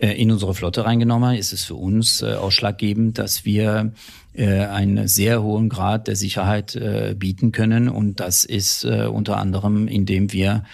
in 0.06 0.30
unsere 0.30 0.54
Flotte 0.54 0.84
reingenommen 0.84 1.36
ist 1.36 1.52
es 1.52 1.64
für 1.64 1.74
uns 1.74 2.22
äh, 2.22 2.34
ausschlaggebend, 2.34 3.18
dass 3.18 3.44
wir 3.44 3.92
äh, 4.34 4.66
einen 4.66 5.08
sehr 5.08 5.42
hohen 5.42 5.68
Grad 5.68 6.06
der 6.06 6.14
Sicherheit 6.14 6.76
äh, 6.76 7.16
bieten 7.18 7.50
können. 7.50 7.88
Und 7.88 8.20
das 8.20 8.44
ist 8.44 8.84
äh, 8.84 9.06
unter 9.06 9.36
anderem, 9.38 9.88
indem 9.88 10.32
wir 10.32 10.64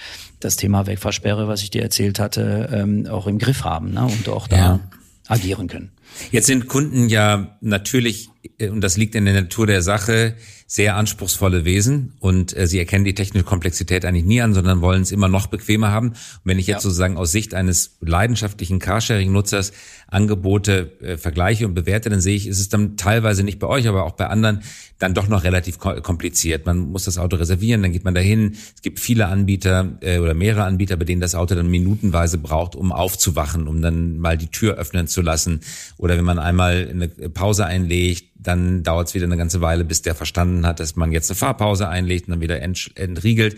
das 0.40 0.56
Thema 0.56 0.86
Wegfahrsperre, 0.86 1.48
was 1.48 1.62
ich 1.62 1.70
dir 1.70 1.82
erzählt 1.82 2.18
hatte, 2.18 2.68
ähm, 2.72 3.06
auch 3.06 3.26
im 3.26 3.38
Griff 3.38 3.64
haben 3.64 3.94
ne? 3.94 4.04
und 4.04 4.28
auch 4.28 4.46
da 4.46 4.56
ja. 4.56 4.80
agieren 5.28 5.68
können. 5.68 5.90
Jetzt 6.30 6.46
sind 6.46 6.68
Kunden 6.68 7.08
ja 7.08 7.56
natürlich, 7.62 8.28
und 8.60 8.80
das 8.80 8.96
liegt 8.96 9.14
in 9.14 9.24
der 9.24 9.34
Natur 9.34 9.66
der 9.66 9.82
Sache, 9.82 10.34
sehr 10.66 10.96
anspruchsvolle 10.96 11.64
Wesen 11.64 12.14
und 12.20 12.56
äh, 12.56 12.66
sie 12.66 12.78
erkennen 12.78 13.04
die 13.04 13.14
technische 13.14 13.44
Komplexität 13.44 14.04
eigentlich 14.04 14.24
nie 14.24 14.40
an, 14.40 14.54
sondern 14.54 14.80
wollen 14.80 15.02
es 15.02 15.12
immer 15.12 15.28
noch 15.28 15.46
bequemer 15.46 15.90
haben. 15.90 16.08
Und 16.08 16.16
wenn 16.44 16.58
ich 16.58 16.66
jetzt 16.66 16.78
ja. 16.78 16.80
sozusagen 16.80 17.16
aus 17.16 17.32
Sicht 17.32 17.54
eines 17.54 17.96
leidenschaftlichen 18.00 18.78
Carsharing-Nutzers 18.78 19.72
Angebote 20.08 20.92
äh, 21.00 21.16
vergleiche 21.16 21.66
und 21.66 21.74
bewerte, 21.74 22.08
dann 22.08 22.20
sehe 22.20 22.36
ich, 22.36 22.46
ist 22.46 22.60
es 22.60 22.68
dann 22.68 22.96
teilweise 22.96 23.42
nicht 23.42 23.58
bei 23.58 23.66
euch, 23.66 23.88
aber 23.88 24.04
auch 24.04 24.12
bei 24.12 24.26
anderen 24.26 24.62
dann 24.98 25.12
doch 25.12 25.28
noch 25.28 25.44
relativ 25.44 25.78
kompliziert. 25.78 26.66
Man 26.66 26.78
muss 26.78 27.04
das 27.04 27.18
Auto 27.18 27.36
reservieren, 27.36 27.82
dann 27.82 27.92
geht 27.92 28.04
man 28.04 28.14
dahin. 28.14 28.56
Es 28.74 28.80
gibt 28.80 29.00
viele 29.00 29.26
Anbieter 29.26 29.98
äh, 30.00 30.18
oder 30.18 30.34
mehrere 30.34 30.64
Anbieter, 30.64 30.96
bei 30.96 31.04
denen 31.04 31.20
das 31.20 31.34
Auto 31.34 31.54
dann 31.54 31.68
minutenweise 31.68 32.38
braucht, 32.38 32.76
um 32.76 32.92
aufzuwachen, 32.92 33.68
um 33.68 33.82
dann 33.82 34.18
mal 34.18 34.38
die 34.38 34.48
Tür 34.48 34.74
öffnen 34.74 35.08
zu 35.08 35.20
lassen. 35.20 35.60
Oder 35.98 36.16
wenn 36.16 36.24
man 36.24 36.38
einmal 36.38 36.88
eine 36.88 37.08
Pause 37.08 37.66
einlegt, 37.66 38.33
dann 38.44 38.82
dauert 38.82 39.08
es 39.08 39.14
wieder 39.14 39.26
eine 39.26 39.36
ganze 39.36 39.60
Weile, 39.60 39.84
bis 39.84 40.02
der 40.02 40.14
verstanden 40.14 40.66
hat, 40.66 40.78
dass 40.78 40.94
man 40.94 41.10
jetzt 41.10 41.30
eine 41.30 41.36
Fahrpause 41.36 41.88
einlegt 41.88 42.28
und 42.28 42.32
dann 42.32 42.40
wieder 42.40 42.62
entriegelt. 42.62 43.56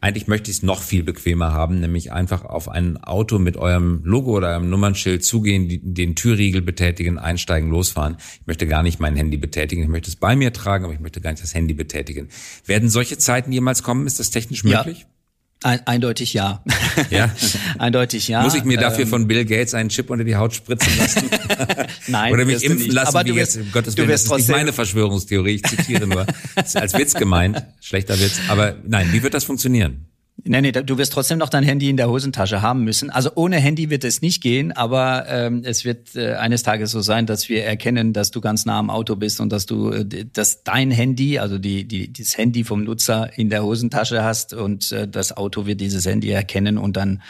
Eigentlich 0.00 0.28
möchte 0.28 0.48
ich 0.48 0.58
es 0.58 0.62
noch 0.62 0.80
viel 0.80 1.02
bequemer 1.02 1.52
haben, 1.52 1.80
nämlich 1.80 2.12
einfach 2.12 2.44
auf 2.44 2.68
ein 2.68 3.02
Auto 3.02 3.40
mit 3.40 3.56
eurem 3.56 4.02
Logo 4.04 4.36
oder 4.36 4.50
eurem 4.50 4.70
Nummernschild 4.70 5.24
zugehen, 5.24 5.80
den 5.82 6.14
Türriegel 6.14 6.62
betätigen, 6.62 7.18
einsteigen, 7.18 7.68
losfahren. 7.68 8.16
Ich 8.40 8.46
möchte 8.46 8.68
gar 8.68 8.84
nicht 8.84 9.00
mein 9.00 9.16
Handy 9.16 9.38
betätigen. 9.38 9.82
Ich 9.82 9.88
möchte 9.88 10.08
es 10.08 10.14
bei 10.14 10.36
mir 10.36 10.52
tragen, 10.52 10.84
aber 10.84 10.94
ich 10.94 11.00
möchte 11.00 11.20
gar 11.20 11.32
nicht 11.32 11.42
das 11.42 11.52
Handy 11.52 11.74
betätigen. 11.74 12.28
Werden 12.64 12.88
solche 12.88 13.18
Zeiten 13.18 13.50
jemals 13.50 13.82
kommen? 13.82 14.06
Ist 14.06 14.20
das 14.20 14.30
technisch 14.30 14.62
möglich? 14.62 15.00
Ja. 15.00 15.17
Ein, 15.62 15.84
eindeutig 15.86 16.34
ja. 16.34 16.62
Ja. 17.10 17.30
eindeutig 17.78 18.28
ja. 18.28 18.42
Muss 18.42 18.54
ich 18.54 18.64
mir 18.64 18.78
dafür 18.78 19.04
ähm, 19.04 19.10
von 19.10 19.28
Bill 19.28 19.44
Gates 19.44 19.74
einen 19.74 19.88
Chip 19.88 20.10
unter 20.10 20.24
die 20.24 20.36
Haut 20.36 20.54
spritzen 20.54 20.96
lassen? 20.98 21.30
Nein. 22.08 22.32
Oder 22.32 22.44
mich 22.44 22.62
impfen 22.64 22.90
lassen, 22.90 23.16
Aber 23.16 23.24
wie 23.24 23.36
wirst, 23.36 23.56
jetzt, 23.56 23.66
um 23.66 23.72
Gottes 23.72 23.96
Willen, 23.96 24.08
das 24.08 24.24
ist 24.24 24.36
nicht 24.36 24.48
meine 24.48 24.72
Verschwörungstheorie, 24.72 25.56
ich 25.56 25.62
zitiere 25.62 26.06
nur. 26.06 26.26
Das 26.54 26.68
ist 26.68 26.76
als 26.76 26.94
Witz 26.94 27.14
gemeint, 27.14 27.62
schlechter 27.80 28.18
Witz. 28.18 28.40
Aber 28.48 28.76
nein, 28.86 29.12
wie 29.12 29.22
wird 29.22 29.34
das 29.34 29.44
funktionieren? 29.44 30.06
Nee, 30.44 30.60
nee, 30.60 30.70
du 30.70 30.98
wirst 30.98 31.12
trotzdem 31.12 31.38
noch 31.38 31.48
dein 31.48 31.64
Handy 31.64 31.90
in 31.90 31.96
der 31.96 32.08
Hosentasche 32.08 32.62
haben 32.62 32.84
müssen. 32.84 33.10
Also 33.10 33.30
ohne 33.34 33.56
Handy 33.56 33.90
wird 33.90 34.04
es 34.04 34.22
nicht 34.22 34.40
gehen, 34.40 34.70
aber 34.70 35.26
ähm, 35.28 35.62
es 35.64 35.84
wird 35.84 36.14
äh, 36.14 36.34
eines 36.34 36.62
Tages 36.62 36.92
so 36.92 37.00
sein, 37.00 37.26
dass 37.26 37.48
wir 37.48 37.64
erkennen, 37.64 38.12
dass 38.12 38.30
du 38.30 38.40
ganz 38.40 38.64
nah 38.64 38.78
am 38.78 38.88
Auto 38.88 39.16
bist 39.16 39.40
und 39.40 39.50
dass 39.50 39.66
du, 39.66 39.90
äh, 39.90 40.06
dass 40.32 40.62
dein 40.62 40.92
Handy, 40.92 41.40
also 41.40 41.58
die, 41.58 41.88
die, 41.88 42.12
das 42.12 42.38
Handy 42.38 42.62
vom 42.62 42.84
Nutzer 42.84 43.36
in 43.36 43.50
der 43.50 43.64
Hosentasche 43.64 44.22
hast 44.22 44.54
und 44.54 44.92
äh, 44.92 45.08
das 45.08 45.36
Auto 45.36 45.66
wird 45.66 45.80
dieses 45.80 46.06
Handy 46.06 46.30
erkennen 46.30 46.78
und 46.78 46.96
dann 46.96 47.20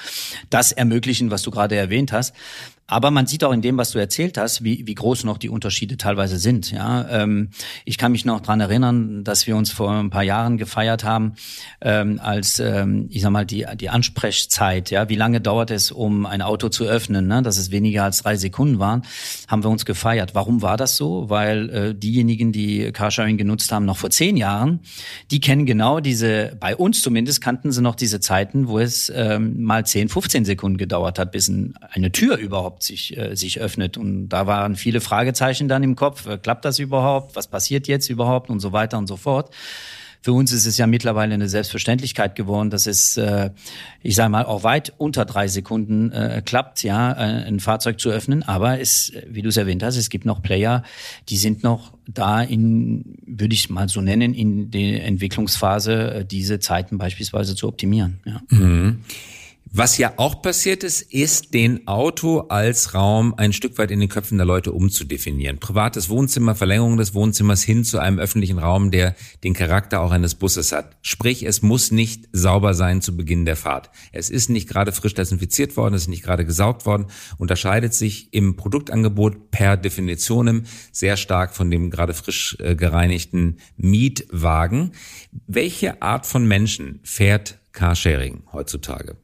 das 0.50 0.72
ermöglichen, 0.72 1.30
was 1.30 1.40
du 1.42 1.50
gerade 1.50 1.76
erwähnt 1.76 2.12
hast. 2.12 2.34
Aber 2.90 3.10
man 3.10 3.26
sieht 3.26 3.44
auch 3.44 3.52
in 3.52 3.60
dem, 3.60 3.76
was 3.76 3.90
du 3.90 3.98
erzählt 3.98 4.38
hast, 4.38 4.64
wie, 4.64 4.86
wie 4.86 4.94
groß 4.94 5.24
noch 5.24 5.36
die 5.36 5.50
Unterschiede 5.50 5.98
teilweise 5.98 6.38
sind. 6.38 6.70
Ja, 6.70 7.06
ähm, 7.10 7.50
ich 7.84 7.98
kann 7.98 8.12
mich 8.12 8.24
noch 8.24 8.40
dran 8.40 8.60
erinnern, 8.60 9.24
dass 9.24 9.46
wir 9.46 9.56
uns 9.56 9.70
vor 9.70 9.92
ein 9.92 10.08
paar 10.08 10.22
Jahren 10.22 10.56
gefeiert 10.56 11.04
haben, 11.04 11.34
ähm, 11.82 12.18
als 12.22 12.58
ähm, 12.60 13.06
ich 13.10 13.20
sag 13.20 13.30
mal 13.30 13.44
die 13.44 13.66
die 13.78 13.90
Ansprechzeit. 13.90 14.90
Ja, 14.90 15.10
wie 15.10 15.16
lange 15.16 15.42
dauert 15.42 15.70
es, 15.70 15.92
um 15.92 16.24
ein 16.24 16.40
Auto 16.40 16.70
zu 16.70 16.84
öffnen? 16.84 17.26
Ne? 17.26 17.42
Dass 17.42 17.58
es 17.58 17.70
weniger 17.70 18.04
als 18.04 18.22
drei 18.22 18.36
Sekunden 18.36 18.78
waren, 18.78 19.02
haben 19.48 19.62
wir 19.62 19.68
uns 19.68 19.84
gefeiert. 19.84 20.34
Warum 20.34 20.62
war 20.62 20.78
das 20.78 20.96
so? 20.96 21.28
Weil 21.28 21.68
äh, 21.68 21.94
diejenigen, 21.94 22.52
die 22.52 22.90
Carsharing 22.92 23.36
genutzt 23.36 23.70
haben, 23.70 23.84
noch 23.84 23.98
vor 23.98 24.08
zehn 24.08 24.38
Jahren, 24.38 24.80
die 25.30 25.40
kennen 25.40 25.66
genau 25.66 26.00
diese. 26.00 26.56
Bei 26.58 26.74
uns 26.74 27.02
zumindest 27.02 27.42
kannten 27.42 27.70
sie 27.70 27.82
noch 27.82 27.96
diese 27.96 28.20
Zeiten, 28.20 28.66
wo 28.66 28.78
es 28.78 29.12
ähm, 29.14 29.62
mal 29.62 29.84
10, 29.84 30.08
15 30.08 30.46
Sekunden 30.46 30.78
gedauert 30.78 31.18
hat, 31.18 31.32
bis 31.32 31.48
ein, 31.48 31.74
eine 31.92 32.10
Tür 32.12 32.38
überhaupt 32.38 32.77
überhaupt 32.78 32.82
sich, 32.82 33.16
äh, 33.16 33.34
sich 33.34 33.60
öffnet. 33.60 33.96
Und 33.96 34.28
da 34.28 34.46
waren 34.46 34.76
viele 34.76 35.00
Fragezeichen 35.00 35.68
dann 35.68 35.82
im 35.82 35.96
Kopf. 35.96 36.26
Äh, 36.26 36.38
klappt 36.38 36.64
das 36.64 36.78
überhaupt? 36.78 37.36
Was 37.36 37.48
passiert 37.48 37.88
jetzt 37.88 38.08
überhaupt? 38.08 38.50
Und 38.50 38.60
so 38.60 38.72
weiter 38.72 38.98
und 38.98 39.06
so 39.06 39.16
fort. 39.16 39.50
Für 40.20 40.32
uns 40.32 40.50
ist 40.50 40.66
es 40.66 40.76
ja 40.76 40.88
mittlerweile 40.88 41.34
eine 41.34 41.48
Selbstverständlichkeit 41.48 42.34
geworden, 42.34 42.70
dass 42.70 42.88
es, 42.88 43.16
äh, 43.16 43.50
ich 44.02 44.16
sage 44.16 44.30
mal, 44.30 44.44
auch 44.44 44.64
weit 44.64 44.92
unter 44.98 45.24
drei 45.24 45.46
Sekunden 45.46 46.10
äh, 46.10 46.42
klappt, 46.44 46.82
ja, 46.82 47.12
äh, 47.12 47.46
ein 47.46 47.60
Fahrzeug 47.60 48.00
zu 48.00 48.10
öffnen. 48.10 48.42
Aber 48.42 48.80
es, 48.80 49.12
wie 49.28 49.42
du 49.42 49.48
es 49.48 49.56
erwähnt 49.56 49.84
hast, 49.84 49.96
es 49.96 50.10
gibt 50.10 50.24
noch 50.24 50.42
Player, 50.42 50.82
die 51.28 51.36
sind 51.36 51.62
noch 51.62 51.92
da 52.08 52.42
in, 52.42 53.16
würde 53.26 53.54
ich 53.54 53.70
mal 53.70 53.88
so 53.88 54.00
nennen, 54.00 54.34
in 54.34 54.72
der 54.72 55.04
Entwicklungsphase, 55.04 56.26
diese 56.28 56.58
Zeiten 56.58 56.98
beispielsweise 56.98 57.54
zu 57.54 57.68
optimieren. 57.68 58.18
Ja. 58.24 58.40
Mhm. 58.50 59.04
Was 59.70 59.98
ja 59.98 60.14
auch 60.16 60.40
passiert 60.40 60.82
ist, 60.82 61.02
ist 61.02 61.52
den 61.52 61.86
Auto 61.86 62.40
als 62.48 62.94
Raum 62.94 63.34
ein 63.36 63.52
Stück 63.52 63.76
weit 63.76 63.90
in 63.90 64.00
den 64.00 64.08
Köpfen 64.08 64.38
der 64.38 64.46
Leute 64.46 64.72
umzudefinieren. 64.72 65.58
Privates 65.58 66.08
Wohnzimmer, 66.08 66.54
Verlängerung 66.54 66.96
des 66.96 67.12
Wohnzimmers 67.12 67.62
hin 67.62 67.84
zu 67.84 67.98
einem 67.98 68.18
öffentlichen 68.18 68.58
Raum, 68.58 68.90
der 68.90 69.14
den 69.44 69.52
Charakter 69.52 70.00
auch 70.00 70.10
eines 70.10 70.36
Busses 70.36 70.72
hat. 70.72 70.96
Sprich, 71.02 71.44
es 71.44 71.60
muss 71.60 71.90
nicht 71.90 72.28
sauber 72.32 72.72
sein 72.72 73.02
zu 73.02 73.14
Beginn 73.14 73.44
der 73.44 73.56
Fahrt. 73.56 73.90
Es 74.10 74.30
ist 74.30 74.48
nicht 74.48 74.68
gerade 74.68 74.90
frisch 74.90 75.14
desinfiziert 75.14 75.76
worden, 75.76 75.94
es 75.94 76.02
ist 76.02 76.08
nicht 76.08 76.24
gerade 76.24 76.46
gesaugt 76.46 76.86
worden, 76.86 77.06
unterscheidet 77.36 77.92
sich 77.92 78.32
im 78.32 78.56
Produktangebot 78.56 79.50
per 79.50 79.76
Definitionem 79.76 80.64
sehr 80.92 81.18
stark 81.18 81.54
von 81.54 81.70
dem 81.70 81.90
gerade 81.90 82.14
frisch 82.14 82.56
äh, 82.60 82.74
gereinigten 82.74 83.58
Mietwagen. 83.76 84.92
Welche 85.46 86.00
Art 86.00 86.24
von 86.24 86.46
Menschen 86.46 87.00
fährt 87.02 87.58
Carsharing 87.72 88.44
heutzutage? 88.50 89.16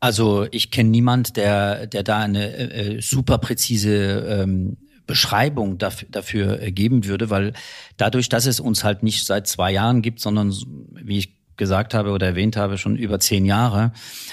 Also 0.00 0.46
ich 0.50 0.70
kenne 0.70 0.88
niemand, 0.88 1.36
der, 1.36 1.86
der 1.86 2.02
da 2.02 2.18
eine 2.18 2.56
äh, 2.56 3.00
super 3.02 3.38
präzise 3.38 4.26
ähm, 4.28 4.78
Beschreibung 5.06 5.76
dafür, 5.76 6.08
dafür 6.10 6.56
geben 6.70 7.04
würde, 7.04 7.30
weil 7.30 7.52
dadurch, 7.96 8.28
dass 8.28 8.46
es 8.46 8.60
uns 8.60 8.82
halt 8.82 9.02
nicht 9.02 9.26
seit 9.26 9.46
zwei 9.46 9.72
Jahren 9.72 10.02
gibt, 10.02 10.20
sondern 10.20 10.54
wie 10.94 11.18
ich 11.18 11.39
gesagt 11.60 11.94
habe 11.94 12.10
oder 12.10 12.26
erwähnt 12.26 12.56
habe, 12.56 12.78
schon 12.78 12.96
über 12.96 13.20
zehn 13.20 13.44
Jahre, 13.44 13.92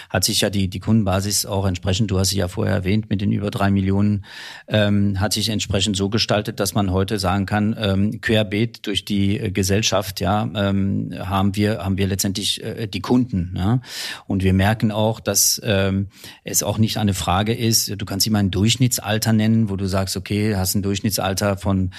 hat 0.10 0.24
sich 0.24 0.42
ja 0.42 0.50
die, 0.50 0.70
die 0.70 0.80
Kundenbasis 0.80 1.46
auch 1.46 1.68
entsprechend, 1.68 2.10
du 2.10 2.18
hast 2.18 2.30
sie 2.30 2.38
ja 2.38 2.48
vorher 2.48 2.74
erwähnt, 2.74 3.10
mit 3.10 3.22
den 3.22 3.34
über 3.34 3.52
drei 3.52 3.70
Millionen, 3.70 4.26
ähm, 4.68 5.20
hat 5.20 5.34
sich 5.34 5.50
entsprechend 5.50 5.98
so 5.98 6.08
gestaltet, 6.10 6.62
dass 6.62 6.74
man 6.74 6.92
heute 6.92 7.20
sagen 7.20 7.46
kann, 7.46 7.76
ähm, 7.78 8.22
querbeet 8.22 8.88
durch 8.88 9.04
die 9.04 9.38
äh, 9.38 9.52
Gesellschaft, 9.52 10.22
ja, 10.22 10.50
ähm, 10.56 11.14
haben 11.20 11.56
wir, 11.56 11.84
haben 11.84 11.98
wir 11.98 12.08
letztendlich 12.08 12.64
äh, 12.64 12.88
die 12.88 13.02
Kunden. 13.02 13.54
Ja? 13.58 13.82
Und 14.26 14.42
wir 14.42 14.54
merken 14.54 14.92
auch, 14.92 15.20
dass 15.20 15.62
ähm, 15.66 16.08
es 16.46 16.64
auch 16.64 16.78
nicht 16.78 16.98
eine 16.98 17.14
Frage 17.14 17.54
ist, 17.54 18.02
du 18.02 18.06
kannst 18.06 18.26
immer 18.26 18.40
ein 18.40 18.52
Durchschnittsalter 18.52 19.34
nennen, 19.34 19.70
wo 19.70 19.76
du 19.76 19.86
sagst, 19.86 20.16
okay, 20.16 20.56
hast 20.56 20.76
ein 20.76 20.82
Durchschnittsalter 20.82 21.58
von, 21.58 21.92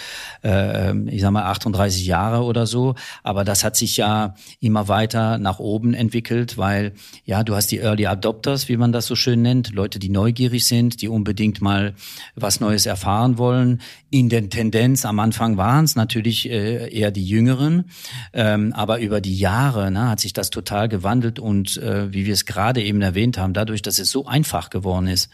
äh, 0.42 0.96
ich 1.08 1.20
sag 1.20 1.32
mal, 1.32 1.44
38 1.44 2.06
Jahre 2.06 2.44
oder 2.44 2.66
so, 2.66 2.94
aber 3.22 3.44
das 3.44 3.62
hat 3.62 3.76
sich 3.76 3.98
ja 3.98 4.34
immer 4.60 4.88
weiter 4.88 5.17
weiter 5.18 5.38
nach 5.38 5.58
oben 5.58 5.94
entwickelt, 5.94 6.58
weil 6.58 6.92
ja, 7.24 7.42
du 7.42 7.54
hast 7.54 7.68
die 7.68 7.78
Early 7.78 8.06
Adopters, 8.06 8.68
wie 8.68 8.76
man 8.76 8.92
das 8.92 9.06
so 9.06 9.16
schön 9.16 9.42
nennt, 9.42 9.72
Leute, 9.72 9.98
die 9.98 10.08
neugierig 10.08 10.66
sind, 10.66 11.02
die 11.02 11.08
unbedingt 11.08 11.60
mal 11.60 11.94
was 12.34 12.60
Neues 12.60 12.86
erfahren 12.86 13.38
wollen. 13.38 13.80
In 14.10 14.28
der 14.28 14.48
Tendenz 14.48 15.04
am 15.04 15.18
Anfang 15.18 15.56
waren 15.56 15.84
es 15.84 15.96
natürlich 15.96 16.48
äh, 16.48 16.88
eher 16.88 17.10
die 17.10 17.26
Jüngeren, 17.26 17.84
ähm, 18.32 18.72
aber 18.72 19.00
über 19.00 19.20
die 19.20 19.36
Jahre 19.36 19.90
ne, 19.90 20.08
hat 20.08 20.20
sich 20.20 20.32
das 20.32 20.50
total 20.50 20.88
gewandelt 20.88 21.38
und 21.38 21.76
äh, 21.78 22.12
wie 22.12 22.26
wir 22.26 22.34
es 22.34 22.46
gerade 22.46 22.82
eben 22.82 23.02
erwähnt 23.02 23.38
haben, 23.38 23.52
dadurch, 23.52 23.82
dass 23.82 23.98
es 23.98 24.10
so 24.10 24.26
einfach 24.26 24.70
geworden 24.70 25.08
ist, 25.08 25.30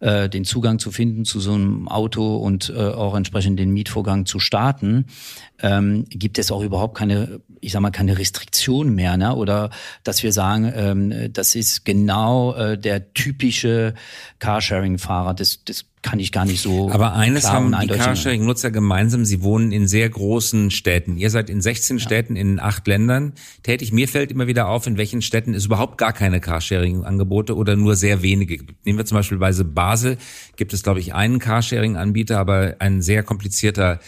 äh, 0.00 0.28
den 0.28 0.44
Zugang 0.44 0.78
zu 0.78 0.90
finden 0.90 1.24
zu 1.24 1.40
so 1.40 1.54
einem 1.54 1.88
Auto 1.88 2.36
und 2.36 2.72
äh, 2.74 2.78
auch 2.78 3.14
entsprechend 3.14 3.58
den 3.58 3.70
Mietvorgang 3.70 4.26
zu 4.26 4.38
starten, 4.38 5.06
ähm, 5.60 6.04
gibt 6.10 6.38
es 6.38 6.50
auch 6.50 6.62
überhaupt 6.62 6.96
keine, 6.96 7.40
ich 7.60 7.72
sag 7.72 7.80
mal, 7.80 7.90
keine 7.90 8.18
Restriktion 8.18 8.94
mehr 8.94 9.16
ne? 9.16 9.34
Oder 9.34 9.70
dass 10.02 10.22
wir 10.22 10.32
sagen, 10.32 10.72
ähm, 10.74 11.32
das 11.32 11.54
ist 11.54 11.84
genau 11.84 12.54
äh, 12.54 12.78
der 12.78 13.12
typische 13.14 13.94
Carsharing-Fahrer. 14.40 15.34
Das, 15.34 15.64
das 15.64 15.86
kann 16.02 16.20
ich 16.20 16.32
gar 16.32 16.44
nicht 16.44 16.60
so. 16.60 16.90
Aber 16.90 17.14
eines 17.14 17.50
haben 17.50 17.74
die 17.80 17.86
Carsharing-Nutzer 17.86 18.70
gemeinsam, 18.70 19.24
sie 19.24 19.42
wohnen 19.42 19.72
in 19.72 19.88
sehr 19.88 20.08
großen 20.08 20.70
Städten. 20.70 21.16
Ihr 21.16 21.30
seid 21.30 21.48
in 21.48 21.62
16 21.62 21.96
ja. 21.96 22.02
Städten 22.04 22.36
in 22.36 22.60
acht 22.60 22.86
Ländern 22.86 23.32
tätig. 23.62 23.90
Mir 23.90 24.06
fällt 24.06 24.30
immer 24.30 24.46
wieder 24.46 24.68
auf, 24.68 24.86
in 24.86 24.98
welchen 24.98 25.22
Städten 25.22 25.54
es 25.54 25.64
überhaupt 25.64 25.96
gar 25.96 26.12
keine 26.12 26.40
Carsharing-Angebote 26.40 27.56
oder 27.56 27.74
nur 27.74 27.96
sehr 27.96 28.22
wenige 28.22 28.58
gibt. 28.58 28.84
Nehmen 28.84 28.98
wir 28.98 29.06
zum 29.06 29.16
Beispiel 29.16 29.38
bei 29.38 29.52
Basel, 29.52 30.18
gibt 30.56 30.74
es, 30.74 30.82
glaube 30.82 31.00
ich, 31.00 31.14
einen 31.14 31.38
Carsharing-Anbieter, 31.38 32.38
aber 32.38 32.76
ein 32.80 33.00
sehr 33.00 33.22
komplizierter 33.22 34.00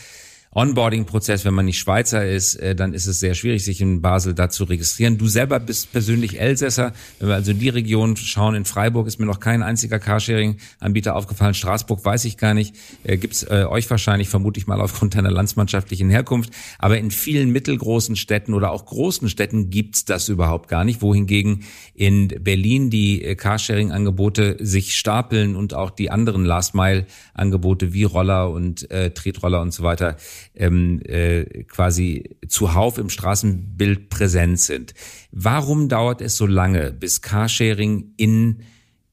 Onboarding-Prozess, 0.57 1.45
wenn 1.45 1.53
man 1.53 1.67
nicht 1.67 1.79
Schweizer 1.79 2.27
ist, 2.27 2.55
äh, 2.55 2.75
dann 2.75 2.95
ist 2.95 3.07
es 3.07 3.21
sehr 3.21 3.35
schwierig, 3.35 3.63
sich 3.63 3.83
in 3.83 4.01
Basel 4.01 4.33
da 4.33 4.49
zu 4.49 4.65
registrieren. 4.65 5.19
Du 5.19 5.29
selber 5.29 5.61
bist 5.61 5.93
persönlich 5.93 6.41
Elsässer. 6.41 6.95
Wenn 7.19 7.29
wir 7.29 7.35
also 7.35 7.51
in 7.51 7.59
die 7.59 7.69
Region 7.69 8.17
schauen, 8.17 8.55
in 8.55 8.65
Freiburg 8.65 9.07
ist 9.07 9.21
mir 9.21 9.27
noch 9.27 9.39
kein 9.39 9.63
einziger 9.63 9.99
Carsharing-Anbieter 9.99 11.15
aufgefallen. 11.15 11.53
Straßburg 11.53 12.03
weiß 12.03 12.25
ich 12.25 12.39
gar 12.39 12.55
nicht. 12.55 12.75
Äh, 13.05 13.19
gibt's 13.19 13.43
äh, 13.43 13.67
euch 13.69 13.91
wahrscheinlich, 13.91 14.31
vermute 14.31 14.59
ich 14.59 14.67
mal, 14.67 14.81
aufgrund 14.81 15.15
deiner 15.15 15.31
landsmannschaftlichen 15.31 16.09
Herkunft. 16.09 16.51
Aber 16.79 16.97
in 16.97 17.11
vielen 17.11 17.51
mittelgroßen 17.51 18.17
Städten 18.17 18.55
oder 18.55 18.71
auch 18.71 18.87
großen 18.87 19.29
Städten 19.29 19.69
gibt's 19.69 20.07
das 20.07 20.31
überhaupt 20.31 20.71
gar 20.71 20.85
nicht. 20.85 21.03
Wohingegen 21.03 21.65
in 21.93 22.29
Berlin 22.29 22.89
die 22.89 23.23
äh, 23.23 23.35
Carsharing-Angebote 23.35 24.57
sich 24.61 24.95
stapeln 24.95 25.55
und 25.55 25.75
auch 25.75 25.91
die 25.91 26.11
anderen 26.11 26.47
Last-Mile-Angebote 26.47 27.93
wie 27.93 28.05
Roller 28.05 28.51
und 28.51 28.91
äh, 28.91 29.11
Tretroller 29.11 29.61
und 29.61 29.75
so 29.75 29.83
weiter 29.83 30.17
ähm, 30.57 31.01
äh, 31.05 31.65
quasi 31.65 32.37
zuhauf 32.49 32.99
im 32.99 33.11
Straßenbild 33.11 34.09
präsent 34.09 34.59
sind. 34.61 34.95
Warum 35.31 35.89
dauert 35.89 36.21
es 36.21 36.37
so 36.37 36.47
lange, 36.47 36.93
bis 36.93 37.23
Carsharing 37.23 38.15
in, 38.17 38.63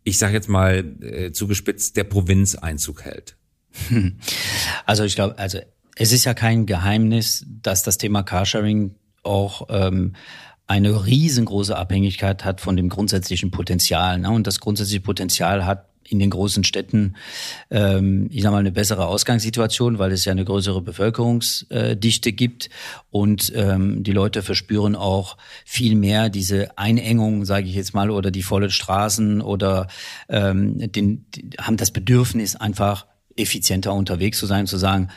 ich 0.04 0.18
sage 0.18 0.34
jetzt 0.34 0.50
mal 0.50 0.84
äh, 1.02 1.32
zugespitzt, 1.32 1.98
der 1.98 2.06
Provinz 2.06 2.56
Einzug 2.56 3.04
hält? 3.04 3.38
Also 4.86 5.04
ich 5.04 5.16
glaube, 5.16 5.38
also 5.38 5.60
es 5.96 6.12
ist 6.12 6.26
ja 6.26 6.34
kein 6.34 6.66
Geheimnis, 6.66 7.46
dass 7.48 7.84
das 7.84 7.98
Thema 7.98 8.24
Carsharing 8.24 8.96
auch 9.24 9.68
ähm, 9.70 10.14
eine 10.68 11.06
riesengroße 11.06 11.76
Abhängigkeit 11.76 12.46
hat 12.46 12.62
von 12.62 12.76
dem 12.76 12.90
grundsätzlichen 12.90 13.52
Potenzial. 13.52 14.20
Ne? 14.20 14.32
Und 14.32 14.48
das 14.48 14.60
grundsätzliche 14.60 15.02
Potenzial 15.02 15.66
hat 15.66 15.93
in 16.08 16.20
den 16.20 16.30
großen 16.30 16.64
Städten, 16.64 17.16
ähm, 17.70 18.28
ich 18.32 18.44
sag 18.44 18.52
mal, 18.52 18.60
eine 18.60 18.72
bessere 18.72 19.08
Ausgangssituation, 19.08 20.00
weil 20.00 20.12
es 20.12 20.26
ja 20.26 20.32
eine 20.32 20.46
größere 20.46 20.82
Bevölkerungsdichte 20.82 22.34
gibt 22.34 22.70
und 23.10 23.52
ähm, 23.56 24.04
die 24.04 24.12
Leute 24.12 24.42
verspüren 24.42 24.96
auch 24.96 25.38
viel 25.66 25.96
mehr 25.96 26.30
diese 26.30 26.78
Einengung, 26.78 27.46
sage 27.46 27.68
ich 27.68 27.76
jetzt 27.76 27.94
mal, 27.94 28.10
oder 28.10 28.32
die 28.32 28.44
volle 28.44 28.70
Straßen 28.70 29.42
oder 29.42 29.88
ähm, 30.30 30.92
den, 30.92 31.26
haben 31.60 31.78
das 31.78 31.92
Bedürfnis 31.92 32.56
einfach 32.56 33.06
effizienter 33.36 33.94
unterwegs 33.94 34.38
zu 34.40 34.46
sein, 34.46 34.68
zu 34.68 34.78
sagen, 34.78 35.10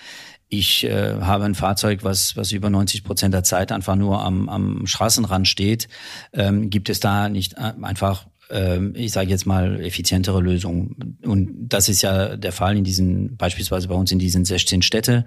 ich 0.49 0.85
äh, 0.85 1.21
habe 1.21 1.45
ein 1.45 1.57
Fahrzeug, 1.57 2.05
was, 2.05 2.37
was 2.37 2.53
über 2.53 2.71
90 2.71 3.03
Prozent 3.03 3.35
der 3.35 3.43
Zeit 3.43 3.73
einfach 3.73 3.97
nur 3.97 4.23
am, 4.23 4.49
am 4.49 4.87
Straßenrand 4.87 5.49
steht. 5.49 5.89
Ähm, 6.33 6.71
gibt 6.71 6.89
es 6.89 7.01
da 7.01 7.29
nicht 7.29 7.55
äh, 7.55 7.73
einfach 7.83 8.27
ich 8.49 9.13
sage 9.13 9.29
jetzt 9.29 9.47
mal, 9.47 9.81
effizientere 9.81 10.41
Lösungen. 10.41 11.19
Und 11.25 11.69
das 11.69 11.89
ist 11.89 12.03
ja 12.03 12.37
der 12.37 12.53
Fall 12.53 12.77
in 12.77 12.85
diesen, 12.85 13.37
beispielsweise 13.37 13.89
bei 13.89 13.95
uns 13.95 14.13
in 14.13 14.19
diesen 14.19 14.45
16 14.45 14.83
Städte. 14.83 15.27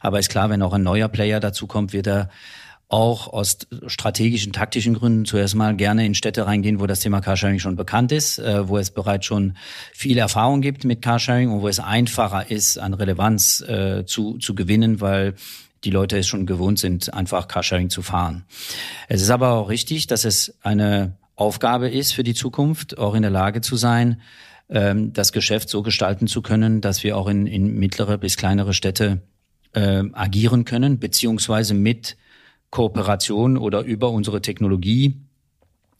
Aber 0.00 0.18
ist 0.18 0.28
klar, 0.28 0.50
wenn 0.50 0.60
auch 0.62 0.74
ein 0.74 0.82
neuer 0.82 1.08
Player 1.08 1.40
dazu 1.40 1.66
kommt, 1.66 1.92
wird 1.92 2.06
er 2.06 2.28
auch 2.88 3.28
aus 3.28 3.58
strategischen, 3.86 4.52
taktischen 4.52 4.94
Gründen 4.94 5.26
zuerst 5.26 5.54
mal 5.54 5.76
gerne 5.76 6.06
in 6.06 6.14
Städte 6.14 6.46
reingehen, 6.46 6.80
wo 6.80 6.86
das 6.86 7.00
Thema 7.00 7.20
Carsharing 7.20 7.58
schon 7.58 7.76
bekannt 7.76 8.12
ist, 8.12 8.38
äh, 8.38 8.66
wo 8.66 8.78
es 8.78 8.90
bereits 8.90 9.26
schon 9.26 9.56
viel 9.92 10.16
Erfahrung 10.16 10.62
gibt 10.62 10.84
mit 10.84 11.02
Carsharing 11.02 11.50
und 11.50 11.60
wo 11.60 11.68
es 11.68 11.80
einfacher 11.80 12.50
ist, 12.50 12.78
an 12.78 12.94
Relevanz 12.94 13.60
äh, 13.60 14.06
zu, 14.06 14.38
zu 14.38 14.54
gewinnen, 14.54 15.02
weil 15.02 15.34
die 15.84 15.90
Leute 15.90 16.18
es 16.18 16.26
schon 16.26 16.46
gewohnt 16.46 16.78
sind, 16.78 17.12
einfach 17.12 17.46
Carsharing 17.46 17.90
zu 17.90 18.00
fahren. 18.02 18.44
Es 19.08 19.20
ist 19.20 19.30
aber 19.30 19.52
auch 19.52 19.68
richtig, 19.68 20.06
dass 20.06 20.24
es 20.24 20.54
eine 20.62 21.16
Aufgabe 21.38 21.88
ist 21.88 22.12
für 22.12 22.24
die 22.24 22.34
Zukunft, 22.34 22.98
auch 22.98 23.14
in 23.14 23.22
der 23.22 23.30
Lage 23.30 23.60
zu 23.60 23.76
sein, 23.76 24.20
ähm, 24.68 25.12
das 25.12 25.32
Geschäft 25.32 25.68
so 25.68 25.82
gestalten 25.82 26.26
zu 26.26 26.42
können, 26.42 26.80
dass 26.80 27.04
wir 27.04 27.16
auch 27.16 27.28
in, 27.28 27.46
in 27.46 27.78
mittlere 27.78 28.18
bis 28.18 28.36
kleinere 28.36 28.74
Städte 28.74 29.22
äh, 29.72 30.02
agieren 30.12 30.64
können, 30.64 30.98
beziehungsweise 30.98 31.74
mit 31.74 32.16
Kooperation 32.70 33.56
oder 33.56 33.82
über 33.82 34.10
unsere 34.10 34.42
Technologie. 34.42 35.20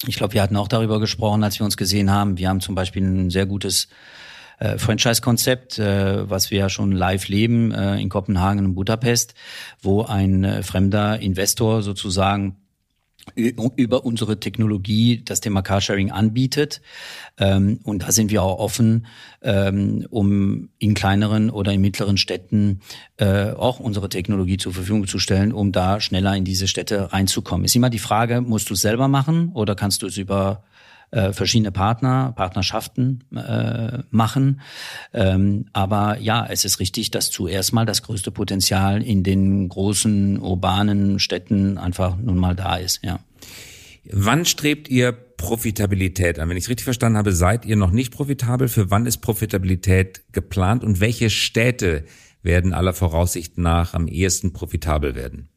Ich 0.09 0.17
glaube, 0.17 0.35
wir 0.35 0.43
hatten 0.43 0.57
auch 0.57 0.69
darüber 0.69 0.99
gesprochen, 0.99 1.45
als 1.45 1.61
wir 1.61 1.65
uns 1.65 1.77
gesehen 1.77 2.11
haben. 2.11 2.37
Wir 2.37 2.49
haben 2.49 2.61
zum 2.61 2.75
Beispiel 2.75 3.05
ein 3.05 3.31
sehr 3.31 3.47
gutes 3.47 3.89
äh, 4.59 4.77
Franchise-Konzept, 4.77 5.79
äh, 5.79 6.29
was 6.29 6.51
wir 6.51 6.59
ja 6.59 6.69
schon 6.69 6.91
live 6.91 7.29
leben 7.29 7.71
äh, 7.71 8.01
in 8.01 8.09
Kopenhagen 8.09 8.65
und 8.65 8.75
Budapest, 8.75 9.35
wo 9.81 10.03
ein 10.03 10.43
äh, 10.43 10.63
fremder 10.65 11.21
Investor 11.21 11.83
sozusagen 11.83 12.57
über 13.35 14.05
unsere 14.05 14.41
Technologie 14.41 15.23
das 15.25 15.41
Thema 15.41 15.63
Carsharing 15.63 16.11
anbietet. 16.11 16.81
Ähm, 17.39 17.81
und 17.85 18.03
da 18.03 18.13
sind 18.13 18.31
wir 18.31 18.43
auch 18.43 18.59
offen, 18.59 19.07
ähm, 19.43 20.07
um 20.11 20.69
in 20.79 20.95
kleineren 20.95 21.51
oder 21.51 21.73
in 21.73 21.81
mittleren 21.81 22.17
Städten 22.17 22.81
äh, 23.17 23.51
auch 23.53 23.81
unsere 23.81 24.09
Technologie 24.09 24.57
zur 24.57 24.75
Verfügung 24.75 25.07
zu 25.07 25.19
stellen, 25.19 25.53
um 25.53 25.73
da 25.73 26.01
schneller 26.01 26.37
in 26.37 26.45
diese 26.45 26.69
Städte 26.69 27.13
reinzukommen. 27.13 27.65
Ist 27.65 27.77
immer 27.77 27.91
die 27.91 27.99
Frage, 27.99 28.41
musst 28.41 28.71
du 28.71 28.75
es 28.75 28.81
selber 28.81 29.09
machen 29.09 29.51
oder 29.55 29.75
kannst 29.75 30.03
du 30.03 30.07
es 30.07 30.17
über 30.17 30.63
äh, 31.11 31.33
verschiedene 31.33 31.73
Partner, 31.73 32.33
Partnerschaften 32.37 33.25
äh, 33.35 33.99
machen. 34.11 34.61
Ähm, 35.13 35.67
aber 35.73 36.19
ja, 36.19 36.47
es 36.49 36.65
ist 36.65 36.81
richtig, 36.81 37.11
dass 37.11 37.31
zuerst 37.31 37.73
mal 37.73 37.87
das 37.87 38.03
größte 38.03 38.31
Potenzial 38.31 39.03
in 39.03 39.23
den 39.23 39.69
großen 39.69 40.39
urbanen 40.39 41.19
Städten 41.19 41.79
einfach 41.79 42.17
nun 42.17 42.37
mal 42.37 42.55
da 42.55 42.77
ist. 42.77 43.01
Ja. 43.03 43.21
Wann 44.11 44.45
strebt 44.45 44.89
ihr 44.89 45.13
Profitabilität 45.13 46.39
an? 46.39 46.49
Wenn 46.49 46.57
ich 46.57 46.65
es 46.65 46.71
richtig 46.71 46.85
verstanden 46.85 47.19
habe, 47.19 47.33
seid 47.33 47.65
ihr 47.65 47.77
noch 47.77 47.91
nicht 47.91 48.13
profitabel. 48.13 48.69
Für 48.69 48.91
wann 48.91 49.07
ist 49.07 49.19
Profitabilität 49.19 50.23
geplant 50.33 50.83
und 50.83 51.01
welche 51.01 51.31
Städte 51.31 52.05
werden 52.43 52.73
aller 52.73 52.95
Voraussicht 52.95 53.59
nach 53.59 53.95
am 53.95 54.09
ehesten 54.09 54.53
profitabel 54.53 55.15
werden? 55.15 55.49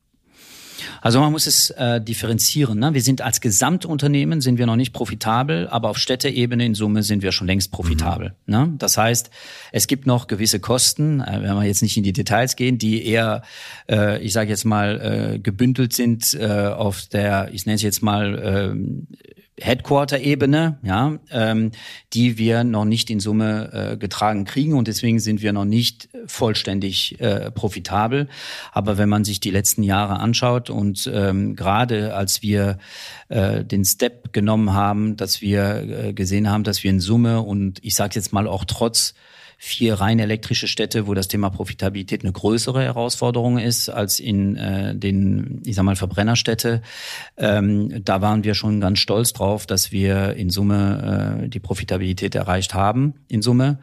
Also 1.02 1.20
man 1.20 1.32
muss 1.32 1.48
es 1.48 1.70
äh, 1.72 2.02
differenzieren. 2.02 2.80
Ne? 2.80 2.94
Wir 2.94 3.02
sind 3.02 3.22
als 3.22 3.42
Gesamtunternehmen 3.42 4.42
sind 4.42 4.58
wir 4.58 4.66
noch 4.66 4.76
nicht 4.76 4.94
profitabel, 4.94 5.68
aber 5.68 5.90
auf 5.90 5.98
Städteebene 5.98 6.66
in 6.66 6.76
Summe 6.76 7.04
sind 7.04 7.24
wir 7.24 7.32
schon 7.32 7.48
längst 7.48 7.72
profitabel. 7.72 8.34
Mhm. 8.46 8.54
Ne? 8.54 8.74
Das 8.78 8.98
heißt, 8.98 9.30
es 9.72 9.88
gibt 9.88 10.06
noch 10.06 10.28
gewisse 10.28 10.60
Kosten, 10.60 11.22
äh, 11.22 11.42
wenn 11.42 11.56
wir 11.56 11.64
jetzt 11.64 11.82
nicht 11.82 11.98
in 11.98 12.04
die 12.04 12.14
Details 12.14 12.56
gehen, 12.56 12.78
die 12.78 13.06
eher, 13.06 13.44
äh, 13.90 14.22
ich 14.22 14.34
sage 14.34 14.50
jetzt 14.50 14.66
mal, 14.66 15.34
äh, 15.36 15.40
gebündelt 15.40 15.94
sind 15.94 16.34
äh, 16.34 16.48
auf 16.48 17.08
der, 17.08 17.50
ich 17.54 17.66
nenne 17.66 17.76
es 17.76 17.82
jetzt 17.82 18.02
mal 18.02 18.76
äh, 18.76 19.41
Headquarter-Ebene, 19.60 20.80
ja, 20.82 21.20
ähm, 21.30 21.72
die 22.14 22.38
wir 22.38 22.64
noch 22.64 22.86
nicht 22.86 23.10
in 23.10 23.20
Summe 23.20 23.72
äh, 23.74 23.98
getragen 23.98 24.46
kriegen 24.46 24.74
und 24.74 24.88
deswegen 24.88 25.20
sind 25.20 25.42
wir 25.42 25.54
noch 25.54 25.66
nicht 25.66 26.10
vollständig 26.26 27.20
äh, 27.20 27.52
profitabel. 27.52 28.28
Aber 28.72 28.98
wenn 28.98 29.10
man 29.10 29.24
sich 29.24 29.40
die 29.40 29.52
letzten 29.52 29.84
Jahre 29.84 30.20
anschaut 30.20 30.70
und 30.70 31.10
ähm, 31.14 31.56
gerade 31.56 32.16
als 32.16 32.42
wir 32.42 32.78
äh, 33.30 33.64
den 33.64 33.86
Step 33.86 34.34
genommen 34.34 34.74
haben, 34.74 35.18
dass 35.18 35.42
wir 35.42 36.08
äh, 36.08 36.14
gesehen 36.14 36.50
haben, 36.50 36.64
dass 36.64 36.84
wir 36.84 36.90
in 36.90 37.00
Summe 37.00 37.42
und 37.42 37.80
ich 37.84 37.96
sage 37.96 38.16
jetzt 38.16 38.34
mal 38.34 38.48
auch 38.48 38.66
trotz 38.66 39.14
vier 39.64 39.94
rein 39.94 40.18
elektrische 40.18 40.68
Städte, 40.68 41.06
wo 41.06 41.14
das 41.14 41.28
Thema 41.28 41.52
Profitabilität 41.52 42.24
eine 42.24 42.32
größere 42.32 42.82
Herausforderung 42.82 43.60
ist 43.60 43.90
als 43.90 44.20
in 44.20 44.56
äh, 44.56 44.96
den, 44.96 45.62
ich 45.64 45.76
sag 45.76 45.84
mal, 45.84 45.96
Verbrennerstädte. 45.96 46.82
Ähm, 47.38 48.04
da 48.04 48.22
waren 48.22 48.44
wir 48.44 48.56
schon 48.56 48.82
ganz 48.82 48.98
stolz 48.98 49.34
drauf, 49.34 49.68
dass 49.68 49.92
wir 49.92 50.34
in 50.34 50.50
Summe 50.50 51.44
äh, 51.44 51.48
die 51.48 51.60
Profitabilität 51.60 52.34
erreicht 52.34 52.74
haben, 52.74 53.14
in 53.28 53.44
Summe. 53.44 53.78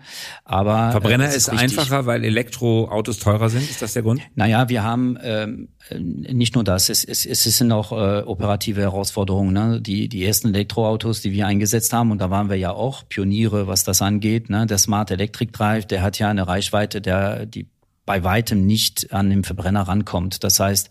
Aber 0.44 0.88
äh, 0.88 0.90
Verbrenner 0.90 1.26
äh, 1.26 1.36
ist, 1.36 1.46
ist 1.46 1.50
einfacher, 1.50 2.06
weil 2.06 2.24
Elektroautos 2.24 3.20
teurer 3.20 3.48
sind. 3.48 3.70
Ist 3.70 3.80
das 3.80 3.92
der 3.92 4.02
Grund? 4.02 4.20
Naja, 4.34 4.68
wir 4.68 4.82
haben 4.82 5.16
ähm, 5.22 5.68
nicht 5.96 6.54
nur 6.54 6.64
das, 6.64 6.88
es, 6.88 7.04
es, 7.04 7.24
es 7.24 7.44
sind 7.44 7.72
auch 7.72 7.92
äh, 7.92 8.22
operative 8.22 8.80
Herausforderungen. 8.80 9.52
Ne? 9.52 9.80
Die, 9.80 10.08
die 10.08 10.24
ersten 10.24 10.48
Elektroautos, 10.48 11.22
die 11.22 11.32
wir 11.32 11.46
eingesetzt 11.46 11.92
haben, 11.92 12.10
und 12.10 12.20
da 12.20 12.30
waren 12.30 12.48
wir 12.50 12.56
ja 12.56 12.72
auch 12.72 13.04
Pioniere, 13.08 13.66
was 13.66 13.84
das 13.84 14.02
angeht. 14.02 14.50
Ne? 14.50 14.66
Der 14.66 14.78
Smart 14.78 15.10
Electric 15.10 15.52
Drive, 15.52 15.86
der 15.86 16.02
hat 16.02 16.18
ja 16.18 16.28
eine 16.28 16.46
Reichweite, 16.46 17.00
der 17.00 17.46
die 17.46 17.66
bei 18.08 18.24
weitem 18.24 18.64
nicht 18.64 19.12
an 19.12 19.28
den 19.28 19.44
Verbrenner 19.44 19.82
rankommt. 19.82 20.42
Das 20.42 20.58
heißt, 20.58 20.88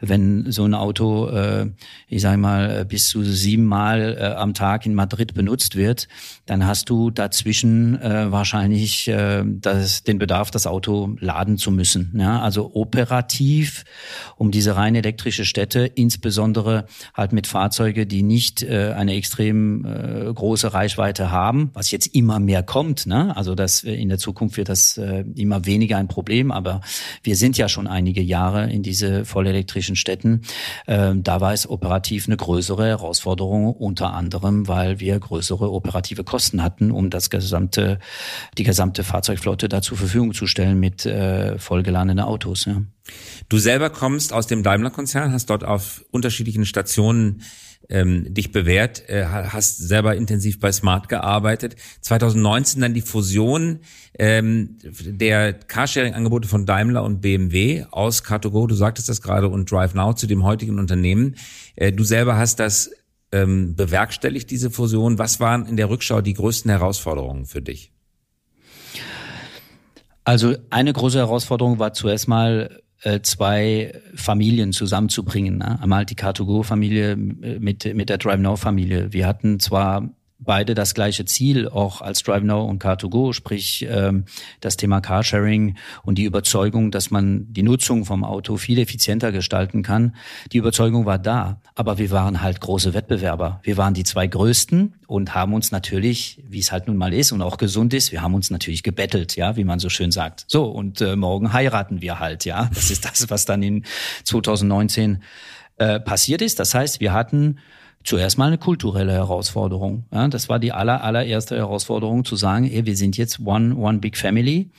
wenn 0.00 0.50
so 0.50 0.64
ein 0.64 0.74
Auto, 0.74 1.28
äh, 1.28 1.70
ich 2.08 2.22
sage 2.22 2.38
mal, 2.38 2.84
bis 2.84 3.08
zu 3.08 3.22
siebenmal 3.22 4.16
äh, 4.18 4.24
am 4.34 4.52
Tag 4.52 4.84
in 4.84 4.94
Madrid 4.94 5.32
benutzt 5.32 5.76
wird, 5.76 6.08
dann 6.46 6.66
hast 6.66 6.90
du 6.90 7.10
dazwischen 7.12 8.02
äh, 8.02 8.32
wahrscheinlich 8.32 9.06
äh, 9.06 9.44
das, 9.46 10.02
den 10.02 10.18
Bedarf, 10.18 10.50
das 10.50 10.66
Auto 10.66 11.14
laden 11.20 11.56
zu 11.56 11.70
müssen. 11.70 12.14
Ja? 12.18 12.40
Also 12.40 12.74
operativ, 12.74 13.84
um 14.34 14.50
diese 14.50 14.74
rein 14.74 14.96
elektrische 14.96 15.44
Städte, 15.44 15.86
insbesondere 15.86 16.86
halt 17.14 17.32
mit 17.32 17.46
Fahrzeuge, 17.46 18.08
die 18.08 18.24
nicht 18.24 18.64
äh, 18.64 18.92
eine 18.96 19.14
extrem 19.14 19.84
äh, 19.84 20.32
große 20.34 20.74
Reichweite 20.74 21.30
haben, 21.30 21.70
was 21.74 21.92
jetzt 21.92 22.08
immer 22.08 22.40
mehr 22.40 22.64
kommt. 22.64 23.06
Ne? 23.06 23.36
Also 23.36 23.54
das 23.54 23.84
in 23.84 24.08
der 24.08 24.18
Zukunft 24.18 24.56
wird 24.56 24.68
das 24.68 24.96
äh, 24.96 25.24
immer 25.36 25.64
weniger 25.64 25.96
ein 25.96 26.08
Problem, 26.08 26.39
aber 26.48 26.80
wir 27.22 27.36
sind 27.36 27.56
ja 27.56 27.68
schon 27.68 27.86
einige 27.86 28.22
Jahre 28.22 28.70
in 28.70 28.82
diese 28.82 29.24
vollelektrischen 29.24 29.96
Städten. 29.96 30.42
Äh, 30.86 31.14
da 31.14 31.40
war 31.40 31.52
es 31.52 31.68
operativ 31.68 32.26
eine 32.26 32.36
größere 32.36 32.86
Herausforderung, 32.86 33.72
unter 33.72 34.12
anderem, 34.12 34.68
weil 34.68 35.00
wir 35.00 35.18
größere 35.18 35.70
operative 35.72 36.24
Kosten 36.24 36.50
Kosten 36.50 36.62
hatten, 36.62 36.90
um 36.90 37.10
das 37.10 37.30
gesamte, 37.30 37.98
die 38.58 38.64
gesamte 38.64 39.04
Fahrzeugflotte 39.04 39.68
da 39.68 39.82
zur 39.82 39.98
Verfügung 39.98 40.34
zu 40.34 40.46
stellen 40.46 40.80
mit 40.80 41.06
äh, 41.06 41.58
vollgeladenen 41.58 42.20
Autos. 42.20 42.64
Ja. 42.64 42.82
Du 43.48 43.58
selber 43.58 43.90
kommst 43.90 44.32
aus 44.32 44.46
dem 44.46 44.62
Daimler-Konzern, 44.62 45.32
hast 45.32 45.50
dort 45.50 45.64
auf 45.64 46.04
unterschiedlichen 46.10 46.64
Stationen 46.64 47.42
ähm, 47.90 48.32
dich 48.32 48.52
bewährt, 48.52 49.08
äh, 49.08 49.26
hast 49.26 49.78
selber 49.78 50.14
intensiv 50.14 50.60
bei 50.60 50.72
Smart 50.72 51.08
gearbeitet. 51.08 51.76
2019 52.00 52.80
dann 52.80 52.94
die 52.94 53.02
Fusion 53.02 53.80
ähm, 54.18 54.78
der 54.82 55.52
Carsharing-Angebote 55.52 56.48
von 56.48 56.66
Daimler 56.66 57.02
und 57.02 57.20
BMW 57.20 57.84
aus 57.90 58.24
Car2Go, 58.24 58.68
du 58.68 58.74
sagtest 58.74 59.08
das 59.08 59.20
gerade, 59.20 59.48
und 59.48 59.70
DriveNow 59.70 60.14
zu 60.14 60.26
dem 60.26 60.44
heutigen 60.44 60.78
Unternehmen. 60.78 61.34
Äh, 61.74 61.92
du 61.92 62.04
selber 62.04 62.36
hast 62.36 62.60
das 62.60 62.92
ähm, 63.32 63.74
bewerkstelligt, 63.74 64.50
diese 64.50 64.70
Fusion? 64.70 65.18
Was 65.18 65.40
waren 65.40 65.66
in 65.66 65.76
der 65.76 65.90
Rückschau 65.90 66.20
die 66.20 66.34
größten 66.34 66.70
Herausforderungen 66.70 67.46
für 67.46 67.60
dich? 67.62 67.92
Also 70.24 70.54
eine 70.70 70.92
große 70.92 71.18
Herausforderung 71.18 71.78
war 71.78 71.92
zuerst 71.92 72.28
mal 72.28 72.82
zwei 73.22 73.92
Familien 74.14 74.72
zusammenzubringen. 74.72 75.58
Ne? 75.58 75.80
Einmal 75.80 76.04
die 76.04 76.16
Car2Go-Familie 76.16 77.12
äh, 77.12 77.58
mit, 77.58 77.94
mit 77.94 78.08
der 78.08 78.18
DriveNow-Familie. 78.18 79.12
Wir 79.12 79.26
hatten 79.26 79.58
zwar 79.58 80.10
beide 80.40 80.74
das 80.74 80.94
gleiche 80.94 81.24
Ziel, 81.26 81.68
auch 81.68 82.00
als 82.00 82.22
DriveNow 82.22 82.68
und 82.68 82.82
Car2Go, 82.82 83.32
sprich 83.32 83.86
ähm, 83.88 84.24
das 84.60 84.76
Thema 84.76 85.00
Carsharing 85.00 85.76
und 86.02 86.16
die 86.16 86.24
Überzeugung, 86.24 86.90
dass 86.90 87.10
man 87.10 87.52
die 87.52 87.62
Nutzung 87.62 88.04
vom 88.04 88.24
Auto 88.24 88.56
viel 88.56 88.78
effizienter 88.78 89.32
gestalten 89.32 89.82
kann. 89.82 90.16
Die 90.52 90.58
Überzeugung 90.58 91.04
war 91.04 91.18
da, 91.18 91.60
aber 91.74 91.98
wir 91.98 92.10
waren 92.10 92.42
halt 92.42 92.60
große 92.60 92.94
Wettbewerber. 92.94 93.60
Wir 93.62 93.76
waren 93.76 93.94
die 93.94 94.04
zwei 94.04 94.26
größten 94.26 94.94
und 95.06 95.34
haben 95.34 95.52
uns 95.52 95.72
natürlich, 95.72 96.42
wie 96.48 96.60
es 96.60 96.72
halt 96.72 96.88
nun 96.88 96.96
mal 96.96 97.12
ist 97.12 97.32
und 97.32 97.42
auch 97.42 97.58
gesund 97.58 97.92
ist, 97.92 98.12
wir 98.12 98.22
haben 98.22 98.34
uns 98.34 98.50
natürlich 98.50 98.82
gebettelt, 98.82 99.36
ja, 99.36 99.56
wie 99.56 99.64
man 99.64 99.78
so 99.78 99.88
schön 99.88 100.10
sagt. 100.10 100.44
So 100.48 100.64
und 100.64 101.00
äh, 101.00 101.16
morgen 101.16 101.52
heiraten 101.52 102.00
wir 102.00 102.18
halt, 102.18 102.44
ja. 102.44 102.70
Das 102.74 102.90
ist 102.90 103.04
das, 103.04 103.28
was 103.28 103.44
dann 103.44 103.62
in 103.62 103.84
2019 104.24 105.22
äh, 105.76 106.00
passiert 106.00 106.42
ist. 106.42 106.58
Das 106.58 106.74
heißt, 106.74 107.00
wir 107.00 107.12
hatten 107.12 107.58
zuerst 108.04 108.38
mal 108.38 108.46
eine 108.46 108.58
kulturelle 108.58 109.12
Herausforderung. 109.12 110.06
Ja, 110.12 110.28
das 110.28 110.48
war 110.48 110.58
die 110.58 110.72
aller, 110.72 111.02
allererste 111.04 111.56
Herausforderung, 111.56 112.24
zu 112.24 112.36
sagen, 112.36 112.70
ey, 112.70 112.86
wir 112.86 112.96
sind 112.96 113.16
jetzt 113.16 113.40
one, 113.40 113.74
one 113.76 113.98
big 113.98 114.16
family 114.16 114.70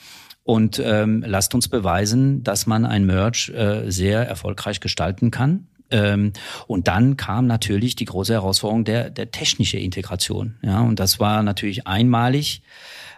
und 0.44 0.82
ähm, 0.84 1.24
lasst 1.26 1.54
uns 1.54 1.68
beweisen, 1.68 2.44
dass 2.44 2.66
man 2.66 2.86
ein 2.86 3.06
Merch 3.06 3.50
äh, 3.50 3.90
sehr 3.90 4.28
erfolgreich 4.28 4.80
gestalten 4.80 5.32
kann. 5.32 5.68
Ähm, 5.92 6.34
und 6.68 6.88
dann 6.88 7.18
kam 7.18 7.48
natürlich 7.48 7.96
die 7.96 8.06
große 8.06 8.34
Herausforderung 8.34 8.86
der, 8.86 9.10
der 9.10 9.32
technische 9.32 9.78
Integration. 9.78 10.58
Ja, 10.64 10.82
und 10.82 11.00
das 11.00 11.20
war 11.20 11.44
natürlich 11.44 11.86
einmalig. 11.86 12.64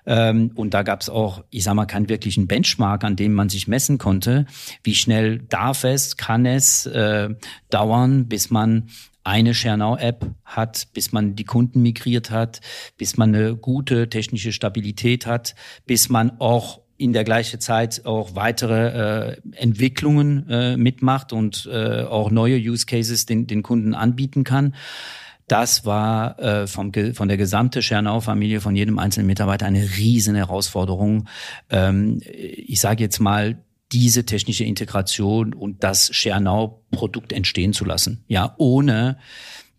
Ähm, 0.05 0.51
und 0.55 0.73
da 0.73 0.83
gab 0.83 1.01
es 1.01 1.09
auch, 1.09 1.43
ich 1.49 1.63
sag 1.63 1.75
mal, 1.75 1.85
keinen 1.85 2.09
wirklichen 2.09 2.47
Benchmark, 2.47 3.03
an 3.03 3.15
dem 3.15 3.33
man 3.33 3.47
sich 3.49 3.67
messen 3.67 3.97
konnte. 3.99 4.45
Wie 4.83 4.95
schnell 4.95 5.39
darf 5.39 5.85
es, 5.85 6.17
kann 6.17 6.45
es 6.45 6.85
äh, 6.87 7.29
dauern, 7.69 8.27
bis 8.27 8.49
man 8.49 8.89
eine 9.23 9.53
ShareNow-App 9.53 10.25
hat, 10.43 10.87
bis 10.93 11.11
man 11.11 11.35
die 11.35 11.45
Kunden 11.45 11.81
migriert 11.81 12.29
hat, 12.29 12.61
bis 12.97 13.17
man 13.17 13.33
eine 13.33 13.55
gute 13.55 14.09
technische 14.09 14.51
Stabilität 14.51 15.25
hat, 15.25 15.55
bis 15.85 16.09
man 16.09 16.39
auch 16.39 16.81
in 16.97 17.13
der 17.13 17.23
gleichen 17.23 17.59
Zeit 17.59 18.05
auch 18.05 18.35
weitere 18.35 19.33
äh, 19.33 19.37
Entwicklungen 19.55 20.49
äh, 20.49 20.77
mitmacht 20.77 21.33
und 21.33 21.67
äh, 21.71 22.03
auch 22.03 22.31
neue 22.31 22.57
Use 22.57 22.85
Cases 22.85 23.25
den, 23.25 23.47
den 23.47 23.63
Kunden 23.63 23.93
anbieten 23.93 24.43
kann. 24.43 24.75
Das 25.47 25.85
war 25.85 26.39
äh, 26.39 26.67
vom, 26.67 26.91
von 27.13 27.27
der 27.27 27.37
gesamten 27.37 27.81
Schernau-Familie, 27.81 28.61
von 28.61 28.75
jedem 28.75 28.99
einzelnen 28.99 29.27
Mitarbeiter 29.27 29.65
eine 29.65 29.83
riesen 29.97 30.35
Herausforderung. 30.35 31.27
Ähm, 31.69 32.21
ich 32.23 32.79
sage 32.79 33.03
jetzt 33.03 33.19
mal, 33.19 33.57
diese 33.93 34.25
technische 34.25 34.63
Integration 34.63 35.53
und 35.53 35.83
das 35.83 36.13
ShareNow-Produkt 36.13 37.31
entstehen 37.31 37.73
zu 37.73 37.85
lassen. 37.85 38.23
Ja, 38.27 38.55
ohne 38.57 39.17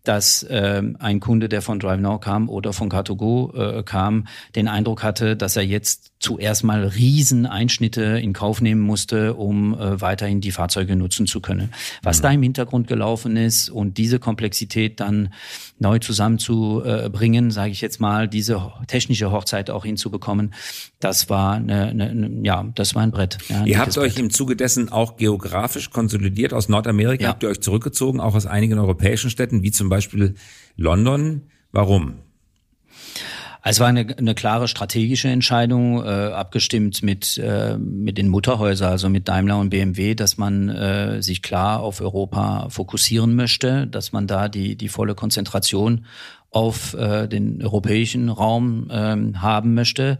dass 0.03 0.45
ähm, 0.49 0.97
ein 0.99 1.19
Kunde, 1.19 1.49
der 1.49 1.61
von 1.61 1.79
DriveNow 1.79 2.19
kam 2.19 2.47
oder 2.47 2.73
von 2.73 2.89
Car2Go 2.89 3.79
äh, 3.79 3.83
kam, 3.83 4.27
den 4.55 4.67
Eindruck 4.67 5.03
hatte, 5.03 5.35
dass 5.35 5.55
er 5.55 5.63
jetzt 5.63 6.11
zuerst 6.19 6.63
mal 6.63 6.85
Rieseneinschnitte 6.85 8.01
in 8.19 8.33
Kauf 8.33 8.61
nehmen 8.61 8.81
musste, 8.81 9.33
um 9.33 9.73
äh, 9.73 9.99
weiterhin 10.01 10.41
die 10.41 10.51
Fahrzeuge 10.51 10.95
nutzen 10.95 11.27
zu 11.27 11.41
können. 11.41 11.73
Was 12.03 12.19
mhm. 12.19 12.23
da 12.23 12.31
im 12.31 12.43
Hintergrund 12.43 12.87
gelaufen 12.87 13.37
ist 13.37 13.69
und 13.69 13.97
diese 13.97 14.19
Komplexität 14.19 14.99
dann 14.99 15.33
neu 15.77 15.99
zusammenzubringen, 15.99 17.51
sage 17.51 17.71
ich 17.71 17.81
jetzt 17.81 17.99
mal, 17.99 18.27
diese 18.27 18.71
technische 18.87 19.31
Hochzeit 19.31 19.69
auch 19.69 19.83
hinzubekommen, 19.83 20.53
das 20.99 21.29
war 21.29 21.55
eine, 21.55 21.87
eine, 21.87 22.31
ja, 22.43 22.65
das 22.75 22.95
war 22.95 23.03
ein 23.03 23.11
Brett. 23.11 23.37
Ja, 23.49 23.65
ihr 23.65 23.77
habt 23.77 23.97
euch 23.97 24.15
Brett. 24.15 24.23
im 24.23 24.29
Zuge 24.29 24.55
dessen 24.55 24.89
auch 24.89 25.17
geografisch 25.17 25.89
konsolidiert. 25.89 26.53
Aus 26.53 26.69
Nordamerika 26.69 27.23
ja. 27.23 27.29
habt 27.29 27.43
ihr 27.43 27.49
euch 27.49 27.61
zurückgezogen, 27.61 28.21
auch 28.21 28.35
aus 28.35 28.45
einigen 28.45 28.79
europäischen 28.79 29.29
Städten, 29.29 29.63
wie 29.63 29.71
zum 29.71 29.89
Beispiel 29.89 30.35
London. 30.77 31.43
Warum? 31.71 32.24
Es 33.67 33.79
war 33.79 33.87
eine, 33.87 34.05
eine 34.15 34.35
klare 34.35 34.67
strategische 34.67 35.27
Entscheidung, 35.27 36.05
äh, 36.05 36.07
abgestimmt 36.07 37.01
mit, 37.01 37.39
äh, 37.39 37.75
mit 37.79 38.15
den 38.19 38.27
Mutterhäusern, 38.29 38.91
also 38.91 39.09
mit 39.09 39.27
Daimler 39.27 39.57
und 39.57 39.71
BMW, 39.71 40.13
dass 40.13 40.37
man 40.37 40.69
äh, 40.69 41.23
sich 41.23 41.41
klar 41.41 41.79
auf 41.79 41.99
Europa 41.99 42.69
fokussieren 42.69 43.33
möchte, 43.35 43.87
dass 43.87 44.11
man 44.11 44.27
da 44.27 44.49
die, 44.49 44.75
die 44.75 44.87
volle 44.87 45.15
Konzentration 45.15 46.05
auf 46.55 46.93
äh, 46.93 47.27
den 47.27 47.61
europäischen 47.61 48.29
Raum 48.29 48.87
ähm, 48.89 49.41
haben 49.41 49.73
möchte. 49.73 50.19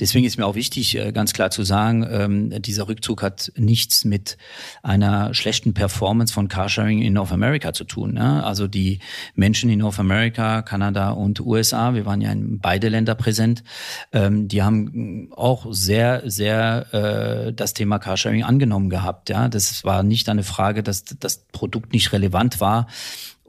Deswegen 0.00 0.26
ist 0.26 0.36
mir 0.36 0.44
auch 0.46 0.56
wichtig, 0.56 0.98
äh, 0.98 1.12
ganz 1.12 1.32
klar 1.32 1.52
zu 1.52 1.62
sagen, 1.62 2.04
ähm, 2.10 2.62
dieser 2.62 2.88
Rückzug 2.88 3.22
hat 3.22 3.52
nichts 3.56 4.04
mit 4.04 4.36
einer 4.82 5.32
schlechten 5.32 5.72
Performance 5.72 6.34
von 6.34 6.48
Carsharing 6.48 7.02
in 7.02 7.12
North 7.12 7.30
America 7.30 7.72
zu 7.72 7.84
tun. 7.84 8.14
Ne? 8.14 8.42
Also 8.44 8.66
die 8.66 8.98
Menschen 9.36 9.70
in 9.70 9.78
North 9.78 10.00
America, 10.00 10.62
Kanada 10.62 11.10
und 11.10 11.38
USA, 11.38 11.94
wir 11.94 12.04
waren 12.04 12.20
ja 12.20 12.32
in 12.32 12.58
beide 12.58 12.88
Länder 12.88 13.14
präsent, 13.14 13.62
ähm, 14.10 14.48
die 14.48 14.64
haben 14.64 15.28
auch 15.36 15.68
sehr, 15.70 16.22
sehr 16.28 16.92
äh, 17.48 17.52
das 17.52 17.74
Thema 17.74 18.00
Carsharing 18.00 18.42
angenommen 18.42 18.90
gehabt. 18.90 19.28
Ja, 19.28 19.48
das 19.48 19.84
war 19.84 20.02
nicht 20.02 20.28
eine 20.28 20.42
Frage, 20.42 20.82
dass 20.82 21.04
das 21.04 21.44
Produkt 21.52 21.92
nicht 21.92 22.12
relevant 22.12 22.60
war 22.60 22.88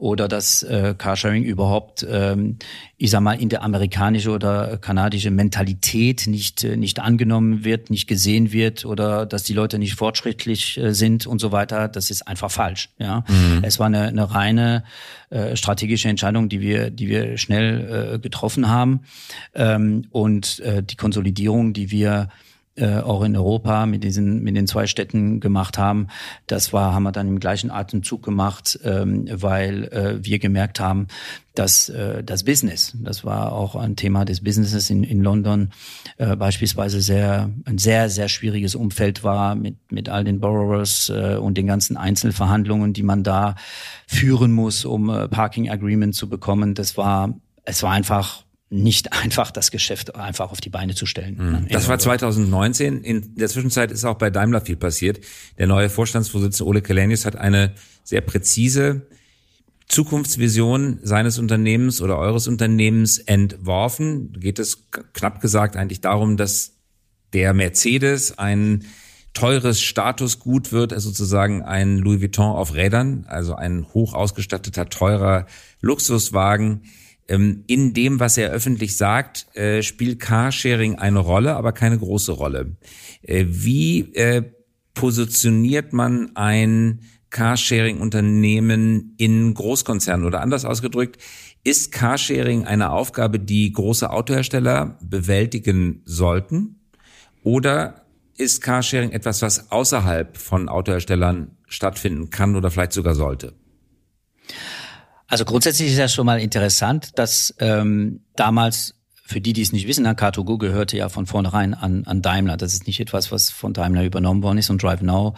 oder 0.02 0.26
dass 0.26 0.64
äh, 0.64 0.96
Carsharing 0.98 1.44
überhaupt, 1.44 2.04
ähm, 2.10 2.56
ich 2.96 3.10
sag 3.10 3.20
mal, 3.20 3.40
in 3.40 3.48
der 3.48 3.62
amerikanische 3.62 4.32
oder 4.32 4.76
kanadische 4.78 5.30
Mentalität 5.30 6.26
nicht 6.26 6.64
äh, 6.64 6.76
nicht 6.76 6.98
angenommen 6.98 7.64
wird, 7.64 7.88
nicht 7.88 8.08
gesehen 8.08 8.50
wird 8.50 8.84
oder 8.84 9.26
dass 9.26 9.44
die 9.44 9.54
Leute 9.54 9.78
nicht 9.78 9.94
fortschrittlich 9.94 10.76
äh, 10.76 10.92
sind 10.92 11.28
und 11.28 11.40
so 11.40 11.52
weiter. 11.52 11.86
Das 11.86 12.10
ist 12.10 12.26
einfach 12.26 12.50
falsch. 12.50 12.88
Ja, 12.98 13.24
mhm. 13.28 13.60
es 13.62 13.78
war 13.78 13.86
eine, 13.86 14.08
eine 14.08 14.28
reine 14.34 14.82
äh, 15.30 15.54
strategische 15.54 16.08
Entscheidung, 16.08 16.48
die 16.48 16.60
wir 16.60 16.90
die 16.90 17.08
wir 17.08 17.38
schnell 17.38 18.14
äh, 18.14 18.18
getroffen 18.18 18.68
haben 18.68 19.02
ähm, 19.54 20.06
und 20.10 20.58
äh, 20.60 20.82
die 20.82 20.96
Konsolidierung, 20.96 21.74
die 21.74 21.92
wir 21.92 22.28
äh, 22.74 23.00
auch 23.00 23.22
in 23.22 23.36
Europa 23.36 23.84
mit 23.84 24.02
diesen 24.02 24.42
mit 24.42 24.56
den 24.56 24.66
zwei 24.66 24.86
Städten 24.86 25.40
gemacht 25.40 25.76
haben. 25.76 26.08
Das 26.46 26.72
war 26.72 26.94
haben 26.94 27.02
wir 27.02 27.12
dann 27.12 27.28
im 27.28 27.38
gleichen 27.38 27.70
Atemzug 27.70 28.22
gemacht, 28.22 28.78
ähm, 28.82 29.28
weil 29.30 29.84
äh, 29.84 30.24
wir 30.24 30.38
gemerkt 30.38 30.80
haben, 30.80 31.08
dass 31.54 31.90
äh, 31.90 32.24
das 32.24 32.44
Business, 32.44 32.96
das 32.98 33.26
war 33.26 33.52
auch 33.52 33.76
ein 33.76 33.94
Thema 33.96 34.24
des 34.24 34.42
Businesses 34.42 34.88
in, 34.88 35.04
in 35.04 35.22
London, 35.22 35.70
äh, 36.16 36.34
beispielsweise 36.34 37.02
sehr 37.02 37.50
ein 37.66 37.76
sehr 37.76 38.08
sehr 38.08 38.28
schwieriges 38.28 38.74
Umfeld 38.74 39.22
war 39.22 39.54
mit 39.54 39.76
mit 39.90 40.08
all 40.08 40.24
den 40.24 40.40
Borrowers 40.40 41.10
äh, 41.10 41.36
und 41.36 41.58
den 41.58 41.66
ganzen 41.66 41.98
Einzelverhandlungen, 41.98 42.94
die 42.94 43.02
man 43.02 43.22
da 43.22 43.54
führen 44.06 44.52
muss, 44.52 44.86
um 44.86 45.10
äh, 45.10 45.28
Parking 45.28 45.68
Agreement 45.68 46.14
zu 46.14 46.28
bekommen. 46.28 46.74
Das 46.74 46.96
war 46.96 47.34
es 47.64 47.82
war 47.82 47.92
einfach 47.92 48.44
nicht 48.72 49.12
einfach 49.12 49.50
das 49.50 49.70
Geschäft 49.70 50.16
einfach 50.16 50.50
auf 50.50 50.60
die 50.60 50.70
Beine 50.70 50.94
zu 50.94 51.04
stellen. 51.04 51.36
Mhm. 51.36 51.68
Das 51.68 51.88
war 51.88 51.98
2019. 51.98 53.04
In 53.04 53.34
der 53.34 53.48
Zwischenzeit 53.48 53.92
ist 53.92 54.04
auch 54.04 54.16
bei 54.16 54.30
Daimler 54.30 54.62
viel 54.62 54.76
passiert. 54.76 55.20
Der 55.58 55.66
neue 55.66 55.90
Vorstandsvorsitzende 55.90 56.66
Ole 56.68 56.80
Kelenius 56.80 57.26
hat 57.26 57.36
eine 57.36 57.74
sehr 58.02 58.22
präzise 58.22 59.06
Zukunftsvision 59.88 61.00
seines 61.02 61.38
Unternehmens 61.38 62.00
oder 62.00 62.16
eures 62.18 62.48
Unternehmens 62.48 63.18
entworfen. 63.18 64.32
Geht 64.40 64.58
es 64.58 64.88
knapp 64.90 65.42
gesagt 65.42 65.76
eigentlich 65.76 66.00
darum, 66.00 66.38
dass 66.38 66.78
der 67.34 67.52
Mercedes 67.52 68.38
ein 68.38 68.86
teures 69.34 69.82
Statusgut 69.82 70.72
wird, 70.72 70.94
also 70.94 71.10
sozusagen 71.10 71.62
ein 71.62 71.98
Louis 71.98 72.22
Vuitton 72.22 72.56
auf 72.56 72.74
Rädern, 72.74 73.26
also 73.28 73.54
ein 73.54 73.86
hoch 73.92 74.14
ausgestatteter, 74.14 74.88
teurer 74.88 75.46
Luxuswagen. 75.82 76.84
Ähm, 77.28 77.64
in 77.66 77.94
dem, 77.94 78.20
was 78.20 78.36
er 78.36 78.50
öffentlich 78.50 78.96
sagt, 78.96 79.46
äh, 79.56 79.82
spielt 79.82 80.20
Carsharing 80.20 80.98
eine 80.98 81.20
Rolle, 81.20 81.54
aber 81.54 81.72
keine 81.72 81.98
große 81.98 82.32
Rolle. 82.32 82.76
Äh, 83.22 83.44
wie 83.48 84.14
äh, 84.14 84.42
positioniert 84.94 85.92
man 85.92 86.36
ein 86.36 87.00
Carsharing-Unternehmen 87.30 89.14
in 89.16 89.54
Großkonzernen 89.54 90.26
oder 90.26 90.42
anders 90.42 90.64
ausgedrückt, 90.64 91.18
ist 91.64 91.92
Carsharing 91.92 92.64
eine 92.64 92.90
Aufgabe, 92.90 93.38
die 93.38 93.72
große 93.72 94.10
Autohersteller 94.10 94.98
bewältigen 95.00 96.02
sollten? 96.04 96.80
Oder 97.42 98.06
ist 98.36 98.60
Carsharing 98.60 99.12
etwas, 99.12 99.42
was 99.42 99.70
außerhalb 99.70 100.36
von 100.36 100.68
Autoherstellern 100.68 101.56
stattfinden 101.66 102.30
kann 102.30 102.56
oder 102.56 102.70
vielleicht 102.70 102.92
sogar 102.92 103.14
sollte? 103.14 103.54
Also 105.32 105.46
grundsätzlich 105.46 105.92
ist 105.92 105.98
das 105.98 106.12
schon 106.12 106.26
mal 106.26 106.38
interessant, 106.40 107.18
dass 107.18 107.54
ähm, 107.58 108.20
damals 108.36 108.96
für 109.24 109.40
die, 109.40 109.54
die 109.54 109.62
es 109.62 109.72
nicht 109.72 109.88
wissen, 109.88 110.06
Car2Go 110.06 110.58
gehörte 110.58 110.98
ja 110.98 111.08
von 111.08 111.24
vornherein 111.24 111.72
an, 111.72 112.04
an 112.04 112.20
Daimler. 112.20 112.58
Das 112.58 112.74
ist 112.74 112.86
nicht 112.86 113.00
etwas, 113.00 113.32
was 113.32 113.48
von 113.48 113.72
Daimler 113.72 114.04
übernommen 114.04 114.42
worden 114.42 114.58
ist. 114.58 114.68
Und 114.68 114.82
DriveNow 114.82 115.32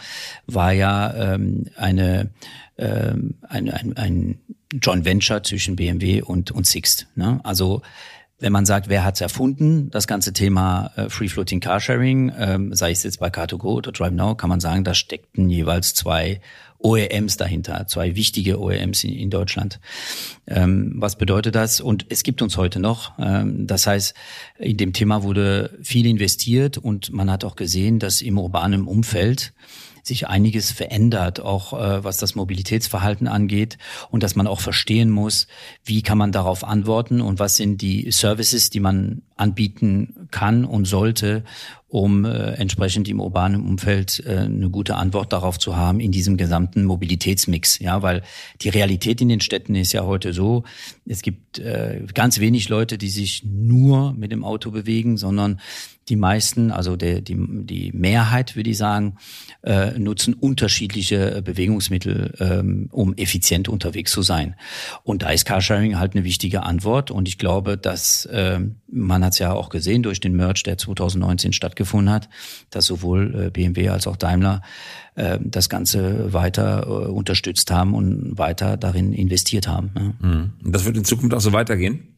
war 0.48 0.72
ja 0.72 1.14
ähm, 1.14 1.66
eine, 1.76 2.30
ähm, 2.76 3.36
ein, 3.42 3.70
ein, 3.70 3.96
ein 3.96 4.40
Joint 4.82 5.04
Venture 5.04 5.44
zwischen 5.44 5.76
BMW 5.76 6.22
und, 6.22 6.50
und 6.50 6.66
Sixt. 6.66 7.06
Ne? 7.14 7.38
Also 7.44 7.82
wenn 8.40 8.52
man 8.52 8.66
sagt, 8.66 8.88
wer 8.88 9.04
hat's 9.04 9.20
erfunden, 9.20 9.90
das 9.90 10.08
ganze 10.08 10.32
Thema 10.32 10.90
äh, 10.96 11.08
Free 11.08 11.28
Floating 11.28 11.60
Carsharing, 11.60 12.32
ähm, 12.36 12.74
sei 12.74 12.90
es 12.90 13.04
jetzt 13.04 13.20
bei 13.20 13.28
Car2Go 13.28 13.76
oder 13.76 13.92
DriveNow, 13.92 14.36
kann 14.36 14.50
man 14.50 14.58
sagen, 14.58 14.82
da 14.82 14.92
steckten 14.92 15.48
jeweils 15.48 15.94
zwei 15.94 16.40
OEMs 16.84 17.38
dahinter, 17.38 17.86
zwei 17.86 18.14
wichtige 18.14 18.60
OEMs 18.60 19.04
in, 19.04 19.14
in 19.14 19.30
Deutschland. 19.30 19.80
Ähm, 20.46 20.92
was 20.96 21.16
bedeutet 21.16 21.54
das? 21.54 21.80
Und 21.80 22.06
es 22.10 22.22
gibt 22.22 22.42
uns 22.42 22.58
heute 22.58 22.78
noch. 22.78 23.12
Ähm, 23.18 23.66
das 23.66 23.86
heißt, 23.86 24.14
in 24.58 24.76
dem 24.76 24.92
Thema 24.92 25.22
wurde 25.22 25.76
viel 25.82 26.06
investiert 26.06 26.76
und 26.76 27.10
man 27.12 27.30
hat 27.30 27.44
auch 27.44 27.56
gesehen, 27.56 27.98
dass 27.98 28.20
im 28.20 28.38
urbanen 28.38 28.84
Umfeld 28.84 29.54
sich 30.06 30.28
einiges 30.28 30.70
verändert, 30.70 31.40
auch 31.40 31.72
äh, 31.72 32.04
was 32.04 32.18
das 32.18 32.34
Mobilitätsverhalten 32.34 33.26
angeht 33.26 33.78
und 34.10 34.22
dass 34.22 34.36
man 34.36 34.46
auch 34.46 34.60
verstehen 34.60 35.10
muss, 35.10 35.46
wie 35.84 36.02
kann 36.02 36.18
man 36.18 36.30
darauf 36.30 36.62
antworten 36.62 37.20
und 37.20 37.38
was 37.38 37.56
sind 37.56 37.80
die 37.80 38.10
Services, 38.10 38.70
die 38.70 38.80
man 38.80 39.22
anbieten 39.36 40.28
kann 40.30 40.64
und 40.64 40.84
sollte, 40.84 41.42
um 41.88 42.24
äh, 42.24 42.54
entsprechend 42.54 43.08
im 43.08 43.20
urbanen 43.20 43.64
Umfeld 43.64 44.22
äh, 44.26 44.38
eine 44.38 44.68
gute 44.68 44.96
Antwort 44.96 45.32
darauf 45.32 45.58
zu 45.58 45.76
haben 45.76 46.00
in 46.00 46.12
diesem 46.12 46.36
gesamten 46.36 46.84
Mobilitätsmix. 46.84 47.78
Ja, 47.78 48.02
weil 48.02 48.22
die 48.62 48.68
Realität 48.68 49.20
in 49.20 49.28
den 49.28 49.40
Städten 49.40 49.74
ist 49.74 49.92
ja 49.92 50.04
heute 50.04 50.32
so, 50.32 50.64
es 51.06 51.22
gibt 51.22 51.58
äh, 51.58 52.04
ganz 52.12 52.40
wenig 52.40 52.68
Leute, 52.68 52.98
die 52.98 53.10
sich 53.10 53.44
nur 53.44 54.12
mit 54.12 54.32
dem 54.32 54.44
Auto 54.44 54.70
bewegen, 54.70 55.16
sondern 55.16 55.60
die 56.08 56.16
meisten, 56.16 56.70
also 56.70 56.96
der, 56.96 57.20
die, 57.20 57.36
die 57.38 57.92
Mehrheit, 57.92 58.56
würde 58.56 58.70
ich 58.70 58.76
sagen, 58.76 59.16
äh, 59.62 59.98
nutzen 59.98 60.34
unterschiedliche 60.34 61.42
Bewegungsmittel, 61.42 62.34
ähm, 62.40 62.88
um 62.92 63.14
effizient 63.14 63.68
unterwegs 63.68 64.12
zu 64.12 64.22
sein. 64.22 64.54
Und 65.02 65.22
da 65.22 65.30
ist 65.30 65.44
Carsharing 65.44 65.98
halt 65.98 66.14
eine 66.14 66.24
wichtige 66.24 66.62
Antwort. 66.62 67.10
Und 67.10 67.28
ich 67.28 67.38
glaube, 67.38 67.78
dass 67.78 68.26
äh, 68.26 68.60
man 68.90 69.24
hat 69.24 69.32
es 69.32 69.38
ja 69.38 69.52
auch 69.52 69.70
gesehen 69.70 70.02
durch 70.02 70.20
den 70.20 70.34
Merge, 70.36 70.62
der 70.64 70.78
2019 70.78 71.52
stattgefunden 71.52 72.12
hat, 72.12 72.28
dass 72.70 72.86
sowohl 72.86 73.46
äh, 73.46 73.50
BMW 73.50 73.88
als 73.88 74.06
auch 74.06 74.16
Daimler 74.16 74.62
äh, 75.14 75.38
das 75.42 75.68
Ganze 75.68 76.32
weiter 76.32 76.86
äh, 76.86 76.90
unterstützt 77.10 77.70
haben 77.70 77.94
und 77.94 78.36
weiter 78.36 78.76
darin 78.76 79.12
investiert 79.12 79.68
haben. 79.68 79.90
Ja. 79.96 80.28
Mhm. 80.28 80.52
Das 80.64 80.84
wird 80.84 80.96
in 80.96 81.04
Zukunft 81.04 81.34
auch 81.34 81.40
so 81.40 81.52
weitergehen? 81.52 82.13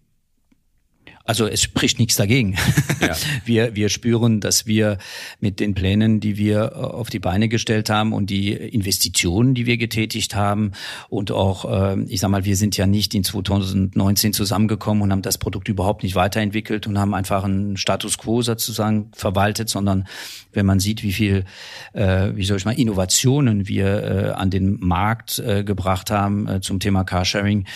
Also 1.27 1.47
es 1.47 1.61
spricht 1.61 1.99
nichts 1.99 2.17
dagegen. 2.17 2.57
Ja. 3.01 3.17
Wir, 3.45 3.75
wir 3.77 3.89
spüren, 3.89 4.41
dass 4.41 4.67
wir 4.67 4.99
mit 5.41 5.61
den 5.61 5.75
Plänen, 5.75 6.21
die 6.21 6.37
wir 6.37 6.73
äh, 6.73 6.79
auf 6.79 7.11
die 7.11 7.19
Beine 7.19 7.49
gestellt 7.49 7.91
haben 7.91 8.13
und 8.13 8.31
die 8.31 8.53
Investitionen, 8.53 9.55
die 9.55 9.67
wir 9.67 9.77
getätigt 9.77 10.35
haben 10.35 10.73
und 11.09 11.31
auch, 11.31 11.93
ähm, 11.93 12.07
ich 12.09 12.21
sag 12.21 12.31
mal, 12.31 12.45
wir 12.45 12.57
sind 12.57 12.77
ja 12.77 12.87
nicht 12.87 13.15
in 13.15 13.23
2019 13.23 14.33
zusammengekommen 14.33 15.03
und 15.03 15.13
haben 15.13 15.23
das 15.23 15.39
Produkt 15.39 15.69
überhaupt 15.69 16.03
nicht 16.03 16.15
weiterentwickelt 16.15 16.87
und 16.87 16.99
haben 16.99 17.15
einfach 17.15 17.45
einen 17.45 17.77
Status 17.77 18.19
quo 18.19 18.43
sozusagen 18.43 19.11
verwaltet, 19.15 19.69
sondern 19.69 20.07
wenn 20.53 20.67
man 20.67 20.81
sieht, 20.81 21.03
wie 21.03 21.13
viel, 21.13 21.45
äh, 21.93 22.31
wie 22.35 22.45
soll 22.45 22.57
ich 22.57 22.65
mal, 22.65 22.79
Innovationen 22.79 23.69
wir 23.69 24.03
äh, 24.03 24.31
an 24.31 24.51
den 24.51 24.81
Markt 24.81 25.43
gebracht 25.65 26.11
haben 26.11 26.63
zum 26.63 26.81
Thema 26.81 27.05
Carsharing, 27.05 27.67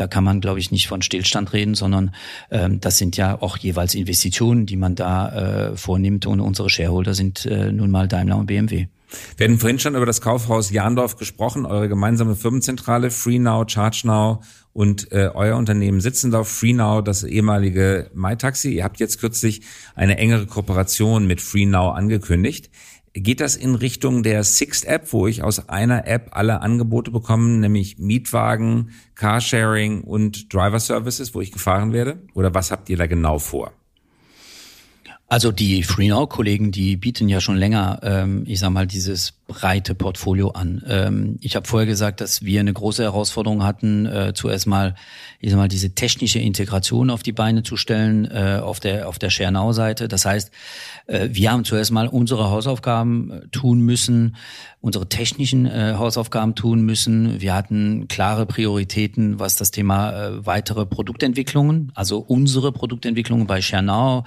da 0.00 0.06
kann 0.06 0.24
man, 0.24 0.40
glaube 0.40 0.58
ich, 0.58 0.70
nicht 0.70 0.88
von 0.88 1.02
Stillstand 1.02 1.52
reden, 1.52 1.74
sondern 1.74 2.14
ähm, 2.50 2.80
das 2.80 2.96
sind 3.00 3.16
ja 3.16 3.42
auch 3.42 3.56
jeweils 3.56 3.96
Investitionen, 3.96 4.66
die 4.66 4.76
man 4.76 4.94
da 4.94 5.70
äh, 5.72 5.76
vornimmt. 5.76 6.26
Und 6.26 6.38
unsere 6.38 6.70
Shareholder 6.70 7.14
sind 7.14 7.44
äh, 7.46 7.72
nun 7.72 7.90
mal 7.90 8.06
Daimler 8.06 8.36
und 8.36 8.46
BMW. 8.46 8.86
Wir 9.36 9.48
hatten 9.48 9.58
vorhin 9.58 9.80
schon 9.80 9.96
über 9.96 10.06
das 10.06 10.20
Kaufhaus 10.20 10.70
Jahndorf 10.70 11.16
gesprochen, 11.16 11.66
eure 11.66 11.88
gemeinsame 11.88 12.36
Firmenzentrale, 12.36 13.10
FreeNow, 13.10 13.66
ChargeNow 13.66 14.44
und 14.72 15.10
äh, 15.10 15.30
euer 15.34 15.56
Unternehmen 15.56 16.00
sitzen 16.00 16.30
da. 16.30 16.44
FreeNow, 16.44 17.02
das 17.02 17.24
ehemalige 17.24 18.10
MyTaxi. 18.14 18.72
Ihr 18.72 18.84
habt 18.84 19.00
jetzt 19.00 19.18
kürzlich 19.18 19.62
eine 19.96 20.18
engere 20.18 20.46
Kooperation 20.46 21.26
mit 21.26 21.40
FreeNow 21.40 21.94
angekündigt. 21.96 22.70
Geht 23.12 23.40
das 23.40 23.56
in 23.56 23.74
Richtung 23.74 24.22
der 24.22 24.44
Sixt 24.44 24.84
App, 24.84 25.12
wo 25.12 25.26
ich 25.26 25.42
aus 25.42 25.68
einer 25.68 26.06
App 26.06 26.28
alle 26.30 26.60
Angebote 26.60 27.10
bekomme, 27.10 27.58
nämlich 27.58 27.98
Mietwagen, 27.98 28.90
Carsharing 29.16 30.02
und 30.02 30.54
Driver 30.54 30.78
Services, 30.78 31.34
wo 31.34 31.40
ich 31.40 31.50
gefahren 31.50 31.92
werde? 31.92 32.22
Oder 32.34 32.54
was 32.54 32.70
habt 32.70 32.88
ihr 32.88 32.96
da 32.96 33.06
genau 33.06 33.40
vor? 33.40 33.72
Also 35.32 35.52
die 35.52 35.84
FreeNow-Kollegen, 35.84 36.72
die 36.72 36.96
bieten 36.96 37.28
ja 37.28 37.40
schon 37.40 37.56
länger, 37.56 38.00
ähm, 38.02 38.42
ich 38.48 38.58
sag 38.58 38.70
mal, 38.70 38.88
dieses 38.88 39.32
breite 39.46 39.94
Portfolio 39.94 40.48
an. 40.48 40.82
Ähm, 40.88 41.38
ich 41.40 41.54
habe 41.54 41.68
vorher 41.68 41.86
gesagt, 41.86 42.20
dass 42.20 42.44
wir 42.44 42.58
eine 42.58 42.72
große 42.72 43.04
Herausforderung 43.04 43.62
hatten, 43.62 44.06
äh, 44.06 44.32
zuerst 44.34 44.66
mal, 44.66 44.96
ich 45.38 45.50
sag 45.50 45.56
mal, 45.56 45.68
diese 45.68 45.94
technische 45.94 46.40
Integration 46.40 47.10
auf 47.10 47.22
die 47.22 47.30
Beine 47.30 47.62
zu 47.62 47.76
stellen 47.76 48.24
äh, 48.24 48.58
auf 48.60 48.80
der 48.80 49.06
auf 49.06 49.20
der 49.20 49.30
ShareNow-Seite. 49.30 50.08
Das 50.08 50.24
heißt, 50.24 50.50
äh, 51.06 51.28
wir 51.30 51.52
haben 51.52 51.64
zuerst 51.64 51.92
mal 51.92 52.08
unsere 52.08 52.50
Hausaufgaben 52.50 53.30
äh, 53.30 53.48
tun 53.52 53.82
müssen, 53.82 54.34
unsere 54.80 55.08
technischen 55.08 55.64
äh, 55.64 55.94
Hausaufgaben 55.96 56.56
tun 56.56 56.80
müssen. 56.80 57.40
Wir 57.40 57.54
hatten 57.54 58.08
klare 58.08 58.46
Prioritäten, 58.46 59.38
was 59.38 59.54
das 59.54 59.70
Thema 59.70 60.10
äh, 60.10 60.44
weitere 60.44 60.86
Produktentwicklungen, 60.86 61.92
also 61.94 62.18
unsere 62.18 62.72
Produktentwicklungen 62.72 63.46
bei 63.46 63.60
ShareNow 63.60 64.24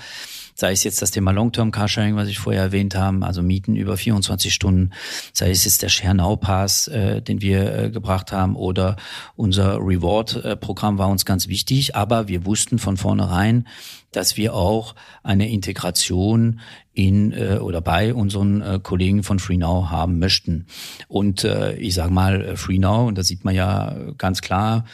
sei 0.56 0.72
es 0.72 0.84
jetzt 0.84 1.02
das 1.02 1.12
Thema 1.12 1.32
Long-Term 1.32 1.72
Carsharing, 1.72 2.16
was 2.16 2.28
ich 2.28 2.40
vorher 2.40 2.64
erwähnt 2.64 2.96
habe, 2.96 3.26
also 3.26 3.42
Mieten 3.42 3.76
über 3.76 3.98
24 3.98 4.54
Stunden, 4.54 4.92
sei 5.34 5.52
es 5.52 5.66
jetzt 5.66 5.82
der 5.82 5.90
Share 5.90 6.16
Now 6.16 6.38
Pass, 6.38 6.88
äh, 6.88 7.22
den 7.22 7.42
wir 7.42 7.76
äh, 7.76 7.90
gebracht 7.90 8.32
haben, 8.32 8.56
oder 8.56 8.96
unser 9.36 9.78
Reward-Programm 9.78 10.98
war 10.98 11.10
uns 11.10 11.26
ganz 11.26 11.48
wichtig, 11.48 11.96
aber 11.96 12.28
wir 12.28 12.46
wussten 12.46 12.80
von 12.80 12.98
vornherein, 12.98 13.68
dass 14.12 14.38
wir 14.38 14.54
auch 14.54 14.96
eine 15.24 15.50
Integration 15.50 16.60
in 16.94 17.32
äh, 17.32 17.58
oder 17.58 17.82
bei 17.82 18.14
unseren 18.14 18.62
äh, 18.62 18.80
Kollegen 18.82 19.24
von 19.24 19.40
FreeNow 19.40 19.90
haben 19.90 20.20
möchten. 20.20 20.68
Und 21.08 21.44
äh, 21.44 21.74
ich 21.76 21.96
sage 21.96 22.14
mal, 22.14 22.56
FreeNow, 22.56 23.08
und 23.08 23.18
da 23.18 23.24
sieht 23.24 23.44
man 23.44 23.56
ja 23.56 23.96
ganz 24.18 24.42
klar, 24.42 24.86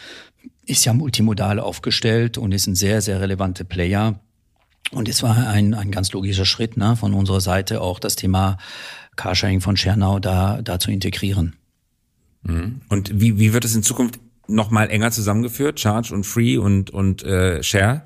ist 0.66 0.86
ja 0.86 0.94
multimodal 0.94 1.60
aufgestellt 1.60 2.38
und 2.38 2.52
ist 2.52 2.68
ein 2.68 2.76
sehr, 2.76 3.02
sehr 3.02 3.20
relevanter 3.20 3.64
Player 3.64 4.20
und 4.92 5.08
es 5.08 5.22
war 5.24 5.48
ein, 5.48 5.74
ein 5.74 5.92
ganz 5.92 6.12
logischer 6.12 6.46
Schritt 6.46 6.78
ne, 6.78 6.96
von 6.96 7.14
unserer 7.14 7.42
Seite 7.42 7.82
auch 7.82 8.00
das 8.00 8.16
Thema 8.16 8.58
Carsharing 9.16 9.62
von 9.62 9.78
Schernau 9.78 10.20
da, 10.20 10.62
da 10.62 10.80
zu 10.80 10.92
integrieren. 10.92 11.56
Mhm. 12.44 12.82
Und 12.90 13.20
wie, 13.20 13.38
wie 13.38 13.54
wird 13.54 13.66
es 13.66 13.76
in 13.76 13.84
Zukunft 13.84 14.20
noch 14.48 14.72
mal 14.72 14.90
enger 14.90 15.12
zusammengeführt, 15.12 15.80
Charge 15.80 16.14
und 16.14 16.26
Free 16.26 16.58
und, 16.58 16.90
und 16.90 17.24
äh, 17.24 17.62
Share? 17.62 18.04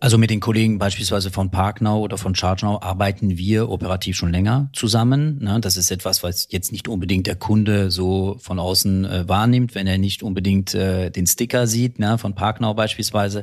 Also 0.00 0.16
mit 0.16 0.30
den 0.30 0.38
Kollegen 0.38 0.78
beispielsweise 0.78 1.32
von 1.32 1.50
Parknow 1.50 2.00
oder 2.00 2.18
von 2.18 2.32
ChargeNow 2.32 2.80
arbeiten 2.82 3.36
wir 3.36 3.68
operativ 3.68 4.16
schon 4.16 4.30
länger 4.30 4.70
zusammen. 4.72 5.42
Ne? 5.42 5.58
Das 5.60 5.76
ist 5.76 5.90
etwas, 5.90 6.22
was 6.22 6.46
jetzt 6.50 6.70
nicht 6.70 6.86
unbedingt 6.86 7.26
der 7.26 7.34
Kunde 7.34 7.90
so 7.90 8.36
von 8.38 8.60
außen 8.60 9.04
äh, 9.04 9.28
wahrnimmt, 9.28 9.74
wenn 9.74 9.88
er 9.88 9.98
nicht 9.98 10.22
unbedingt 10.22 10.72
äh, 10.72 11.10
den 11.10 11.26
Sticker 11.26 11.66
sieht, 11.66 11.98
ne? 11.98 12.16
von 12.16 12.36
Parknow 12.36 12.76
beispielsweise. 12.76 13.42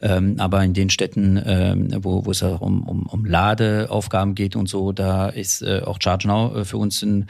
Ähm, 0.00 0.36
aber 0.38 0.62
in 0.62 0.74
den 0.74 0.90
Städten, 0.90 1.42
ähm, 1.44 1.88
wo, 2.04 2.24
wo 2.24 2.30
es 2.30 2.42
um, 2.42 2.86
um, 2.86 3.06
um 3.06 3.24
Ladeaufgaben 3.24 4.36
geht 4.36 4.54
und 4.54 4.68
so, 4.68 4.92
da 4.92 5.28
ist 5.28 5.60
äh, 5.62 5.82
auch 5.84 5.98
ChargeNow 5.98 6.54
äh, 6.54 6.64
für 6.64 6.76
uns 6.76 7.02
ein, 7.02 7.28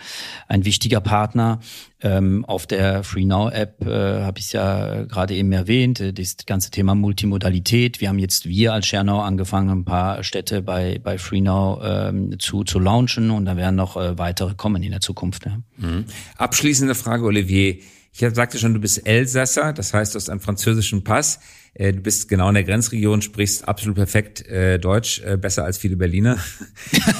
ein 0.48 0.66
wichtiger 0.66 1.00
Partner. 1.00 1.60
Ähm, 2.02 2.44
auf 2.46 2.66
der 2.66 3.04
FreeNow-App 3.04 3.86
äh, 3.86 4.22
habe 4.22 4.38
ich 4.38 4.46
es 4.46 4.52
ja 4.52 5.04
gerade 5.04 5.34
eben 5.34 5.52
erwähnt, 5.52 6.00
äh, 6.00 6.12
das 6.14 6.36
ganze 6.46 6.70
Thema 6.70 6.94
Multimodalität. 6.94 8.00
Wir 8.00 8.08
haben 8.08 8.18
jetzt, 8.18 8.48
wir 8.48 8.72
als 8.72 8.86
Schernau, 8.86 9.20
angefangen, 9.20 9.70
ein 9.70 9.84
paar 9.84 10.24
Städte 10.24 10.62
bei, 10.62 10.98
bei 11.02 11.18
FreeNow 11.18 11.80
ähm, 11.82 12.38
zu, 12.38 12.64
zu 12.64 12.78
launchen 12.78 13.30
und 13.30 13.44
da 13.44 13.56
werden 13.56 13.76
noch 13.76 13.96
äh, 13.96 14.16
weitere 14.16 14.54
kommen 14.54 14.82
in 14.82 14.92
der 14.92 15.00
Zukunft. 15.00 15.44
Ja. 15.44 15.58
Mhm. 15.76 16.06
Abschließende 16.36 16.94
Frage, 16.94 17.24
Olivier. 17.24 17.76
Ich 18.12 18.34
sagte 18.34 18.58
schon, 18.58 18.74
du 18.74 18.80
bist 18.80 19.06
Elsasser, 19.06 19.72
das 19.72 19.94
heißt, 19.94 20.14
du 20.14 20.16
hast 20.16 20.28
einen 20.30 20.40
französischen 20.40 21.04
Pass. 21.04 21.40
Äh, 21.74 21.92
du 21.92 22.00
bist 22.00 22.28
genau 22.28 22.48
in 22.48 22.54
der 22.54 22.64
Grenzregion, 22.64 23.22
sprichst 23.22 23.68
absolut 23.68 23.96
perfekt 23.96 24.46
äh, 24.46 24.78
Deutsch, 24.78 25.20
äh, 25.20 25.36
besser 25.36 25.64
als 25.64 25.78
viele 25.78 25.96
Berliner. 25.96 26.38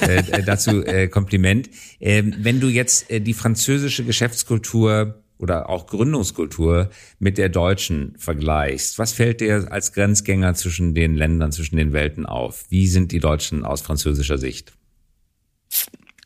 dazu 0.47 0.83
Kompliment. 1.11 1.71
Ähm, 2.01 2.35
wenn 2.39 2.61
du 2.61 2.69
jetzt 2.69 3.07
die 3.11 3.35
französische 3.35 4.05
Geschäftskultur 4.05 5.23
oder 5.39 5.71
auch 5.71 5.87
Gründungskultur 5.87 6.91
mit 7.19 7.39
der 7.39 7.49
deutschen 7.49 8.15
vergleichst, 8.19 8.99
was 8.99 9.13
fällt 9.13 9.41
dir 9.41 9.71
als 9.71 9.93
Grenzgänger 9.93 10.55
zwischen 10.55 10.95
den 10.95 11.15
Ländern, 11.15 11.53
zwischen 11.53 11.77
den 11.77 11.93
Welten 11.93 12.27
auf? 12.27 12.67
Wie 12.69 12.87
sind 12.89 13.13
die 13.13 13.21
Deutschen 13.21 13.65
aus 13.65 13.81
französischer 13.81 14.39
Sicht? 14.39 14.73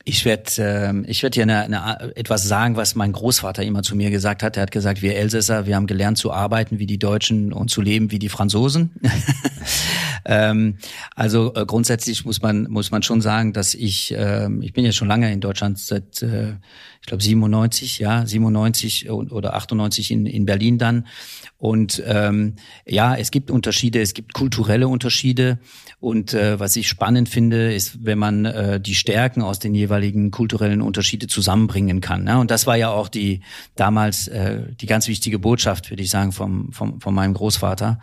Ich 0.07 0.27
werde 0.27 0.51
äh, 0.59 1.11
ich 1.11 1.23
werd 1.23 1.35
hier 1.35 1.45
eine, 1.45 1.63
eine, 1.63 2.15
etwas 2.15 2.47
sagen, 2.47 2.77
was 2.77 2.95
mein 2.95 3.13
Großvater 3.13 3.63
immer 3.63 3.83
zu 3.83 3.97
mir 3.97 4.11
gesagt 4.11 4.43
hat. 4.43 4.57
Er 4.57 4.65
hat 4.65 4.71
gesagt, 4.71 5.01
wir 5.01 5.17
Elsässer, 5.17 5.65
wir 5.65 5.77
haben 5.77 5.87
gelernt 5.87 6.19
zu 6.19 6.31
arbeiten 6.31 6.79
wie 6.79 6.87
die 6.87 6.99
Deutschen 6.99 7.55
und 7.55 7.71
zu 7.71 7.81
leben 7.81 8.11
wie 8.11 8.19
die 8.19 8.29
Franzosen. 8.29 8.91
ähm, 10.27 10.77
also 11.17 11.55
äh, 11.55 11.65
grundsätzlich 11.65 12.27
muss 12.27 12.43
man 12.43 12.65
muss 12.65 12.91
man 12.91 13.03
schon 13.03 13.23
sagen, 13.23 13.55
dass 13.55 13.75
ich 13.75 14.13
äh, 14.13 14.49
ich 14.61 14.75
bin 14.75 14.85
ja 14.85 14.93
schon 14.93 15.09
lange 15.09 15.33
in 15.33 15.41
Deutschland 15.41 15.79
seit 15.79 16.21
äh, 16.23 16.57
ich 17.01 17.07
glaube 17.07 17.23
97, 17.23 17.99
ja 17.99 18.27
97 18.27 19.09
oder 19.11 19.55
98 19.55 20.11
in 20.11 20.27
in 20.27 20.45
Berlin 20.45 20.77
dann 20.77 21.07
und 21.65 22.03
ähm, 22.07 22.57
ja, 22.85 23.17
es 23.17 23.31
gibt 23.31 23.51
Unterschiede, 23.51 24.03
es 24.03 24.13
gibt 24.13 24.35
kulturelle 24.35 24.87
Unterschiede. 24.87 25.59
Und 25.99 26.35
äh, 26.35 26.61
was 26.61 26.77
ich 26.77 26.89
spannend 26.89 27.31
finde, 27.31 27.73
ist, 27.73 28.05
wenn 28.05 28.19
man 28.19 28.45
äh, 28.45 28.79
die 28.79 28.95
Stärken 28.95 29.41
aus 29.41 29.61
den 29.61 29.75
jeweiligen 29.75 30.31
kulturellen 30.31 30.83
Unterschiede 30.83 31.27
zusammenbringen 31.27 32.03
kann. 32.03 32.25
Ne? 32.25 32.39
Und 32.39 32.51
das 32.51 32.67
war 32.67 32.77
ja 32.77 32.91
auch 32.91 33.09
die 33.09 33.41
damals 33.77 34.29
äh, 34.29 34.75
die 34.79 34.85
ganz 34.85 35.09
wichtige 35.09 35.39
Botschaft, 35.39 35.89
würde 35.89 36.03
ich 36.03 36.11
sagen, 36.11 36.33
vom, 36.33 36.71
vom, 36.71 37.01
von 37.01 37.15
meinem 37.15 37.33
Großvater. 37.33 37.99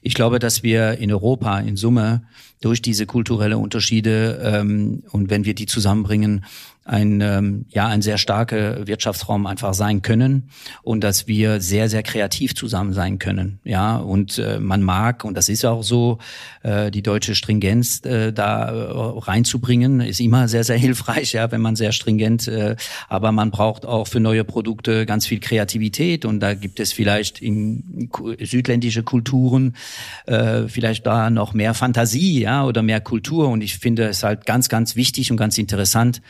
Ich 0.00 0.14
glaube, 0.14 0.38
dass 0.38 0.62
wir 0.62 0.96
in 0.96 1.12
Europa 1.12 1.60
in 1.60 1.76
Summe 1.76 2.22
durch 2.62 2.80
diese 2.80 3.04
kulturelle 3.04 3.58
Unterschiede 3.58 4.40
ähm, 4.42 5.02
und 5.10 5.28
wenn 5.28 5.44
wir 5.44 5.54
die 5.54 5.66
zusammenbringen, 5.66 6.46
ein 6.84 7.22
ähm, 7.22 7.64
ja 7.70 7.86
ein 7.86 8.02
sehr 8.02 8.18
starker 8.18 8.86
Wirtschaftsraum 8.86 9.46
einfach 9.46 9.72
sein 9.72 10.02
können 10.02 10.50
und 10.82 11.02
dass 11.02 11.26
wir 11.26 11.60
sehr 11.60 11.88
sehr 11.88 12.02
kreativ 12.02 12.54
zusammen 12.54 12.92
sein 12.92 13.18
können 13.18 13.58
ja. 13.64 13.96
Und 13.96 14.38
äh, 14.38 14.58
man 14.60 14.82
mag 14.82 15.24
und 15.24 15.34
das 15.34 15.48
ist 15.48 15.64
auch 15.64 15.82
so 15.82 16.18
äh, 16.62 16.90
die 16.90 17.02
deutsche 17.02 17.34
Stringenz 17.34 18.04
äh, 18.04 18.32
da 18.32 18.70
äh, 18.70 19.18
reinzubringen 19.18 20.00
ist 20.00 20.20
immer 20.20 20.46
sehr 20.46 20.62
sehr 20.62 20.76
hilfreich 20.76 21.32
ja 21.32 21.50
wenn 21.50 21.62
man 21.62 21.74
sehr 21.74 21.92
stringent 21.92 22.48
äh, 22.48 22.76
aber 23.08 23.32
man 23.32 23.50
braucht 23.50 23.86
auch 23.86 24.06
für 24.06 24.20
neue 24.20 24.44
Produkte 24.44 25.06
ganz 25.06 25.26
viel 25.26 25.40
Kreativität 25.40 26.26
und 26.26 26.40
da 26.40 26.52
gibt 26.52 26.80
es 26.80 26.92
vielleicht 26.92 27.40
in 27.40 28.10
südländische 28.40 29.02
Kulturen 29.02 29.74
äh, 30.26 30.68
vielleicht 30.68 31.06
da 31.06 31.30
noch 31.30 31.54
mehr 31.54 31.72
Fantasie 31.72 32.40
ja 32.40 32.66
oder 32.66 32.82
mehr 32.82 33.00
Kultur 33.00 33.48
und 33.48 33.62
ich 33.62 33.78
finde 33.78 34.04
es 34.04 34.22
halt 34.22 34.44
ganz 34.44 34.68
ganz 34.68 34.96
wichtig 34.96 35.30
und 35.30 35.38
ganz 35.38 35.56
interessant 35.56 36.20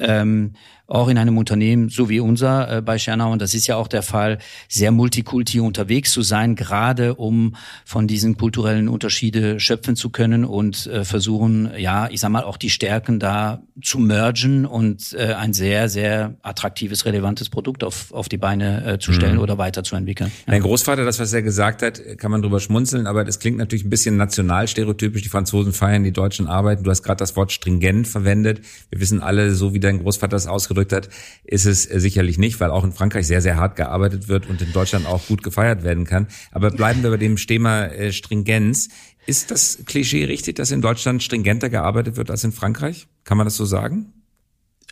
ähm, 0.00 0.52
auch 0.90 1.08
in 1.08 1.18
einem 1.18 1.38
Unternehmen 1.38 1.88
so 1.88 2.08
wie 2.08 2.18
unser 2.18 2.78
äh, 2.78 2.82
bei 2.82 2.98
Schernau, 2.98 3.30
und 3.32 3.40
das 3.40 3.54
ist 3.54 3.66
ja 3.68 3.76
auch 3.76 3.86
der 3.86 4.02
Fall, 4.02 4.38
sehr 4.68 4.90
multikulti 4.90 5.60
unterwegs 5.60 6.10
zu 6.10 6.22
sein, 6.22 6.56
gerade 6.56 7.14
um 7.14 7.54
von 7.84 8.08
diesen 8.08 8.36
kulturellen 8.36 8.88
Unterschiede 8.88 9.60
schöpfen 9.60 9.94
zu 9.94 10.10
können 10.10 10.44
und 10.44 10.86
äh, 10.88 11.04
versuchen, 11.04 11.70
ja, 11.78 12.08
ich 12.10 12.20
sag 12.20 12.30
mal, 12.30 12.42
auch 12.42 12.56
die 12.56 12.70
Stärken 12.70 13.20
da 13.20 13.62
zu 13.80 13.98
mergen 14.00 14.66
und 14.66 15.14
äh, 15.16 15.34
ein 15.34 15.52
sehr, 15.52 15.88
sehr 15.88 16.34
attraktives, 16.42 17.04
relevantes 17.04 17.50
Produkt 17.50 17.84
auf, 17.84 18.12
auf 18.12 18.28
die 18.28 18.36
Beine 18.36 18.84
äh, 18.84 18.98
zu 18.98 19.12
stellen 19.12 19.36
mhm. 19.36 19.42
oder 19.42 19.58
weiterzuentwickeln. 19.58 20.32
Ja. 20.46 20.54
Mein 20.54 20.62
Großvater, 20.62 21.04
das, 21.04 21.20
was 21.20 21.32
er 21.32 21.42
gesagt 21.42 21.82
hat, 21.82 22.02
kann 22.18 22.32
man 22.32 22.42
drüber 22.42 22.58
schmunzeln, 22.58 23.06
aber 23.06 23.24
das 23.24 23.38
klingt 23.38 23.58
natürlich 23.58 23.84
ein 23.84 23.90
bisschen 23.90 24.16
nationalstereotypisch. 24.16 25.22
Die 25.22 25.28
Franzosen 25.28 25.72
feiern, 25.72 26.02
die 26.02 26.12
Deutschen 26.12 26.48
arbeiten. 26.48 26.82
Du 26.82 26.90
hast 26.90 27.04
gerade 27.04 27.18
das 27.18 27.36
Wort 27.36 27.52
stringent 27.52 28.08
verwendet. 28.08 28.60
Wir 28.90 29.00
wissen 29.00 29.22
alle, 29.22 29.52
so 29.54 29.72
wie 29.72 29.80
dein 29.90 30.02
Großvater 30.02 30.36
das 30.36 30.46
ausgedrückt 30.46 30.70
ausgedrückt 30.70 30.92
hat, 30.92 31.08
ist 31.44 31.66
es 31.66 31.82
sicherlich 31.82 32.38
nicht, 32.38 32.60
weil 32.60 32.70
auch 32.70 32.84
in 32.84 32.92
Frankreich 32.92 33.26
sehr, 33.26 33.40
sehr 33.40 33.56
hart 33.56 33.76
gearbeitet 33.76 34.28
wird 34.28 34.48
und 34.48 34.62
in 34.62 34.72
Deutschland 34.72 35.06
auch 35.06 35.26
gut 35.26 35.42
gefeiert 35.42 35.82
werden 35.82 36.04
kann. 36.04 36.28
Aber 36.52 36.70
bleiben 36.70 37.02
wir 37.02 37.10
bei 37.10 37.16
dem 37.16 37.36
Thema 37.36 37.86
äh, 37.86 38.12
Stringenz. 38.12 38.88
Ist 39.26 39.50
das 39.50 39.80
Klischee 39.86 40.24
richtig, 40.24 40.56
dass 40.56 40.70
in 40.70 40.80
Deutschland 40.80 41.22
stringenter 41.22 41.68
gearbeitet 41.68 42.16
wird 42.16 42.30
als 42.30 42.44
in 42.44 42.52
Frankreich? 42.52 43.06
Kann 43.24 43.36
man 43.36 43.46
das 43.46 43.56
so 43.56 43.64
sagen? 43.64 44.12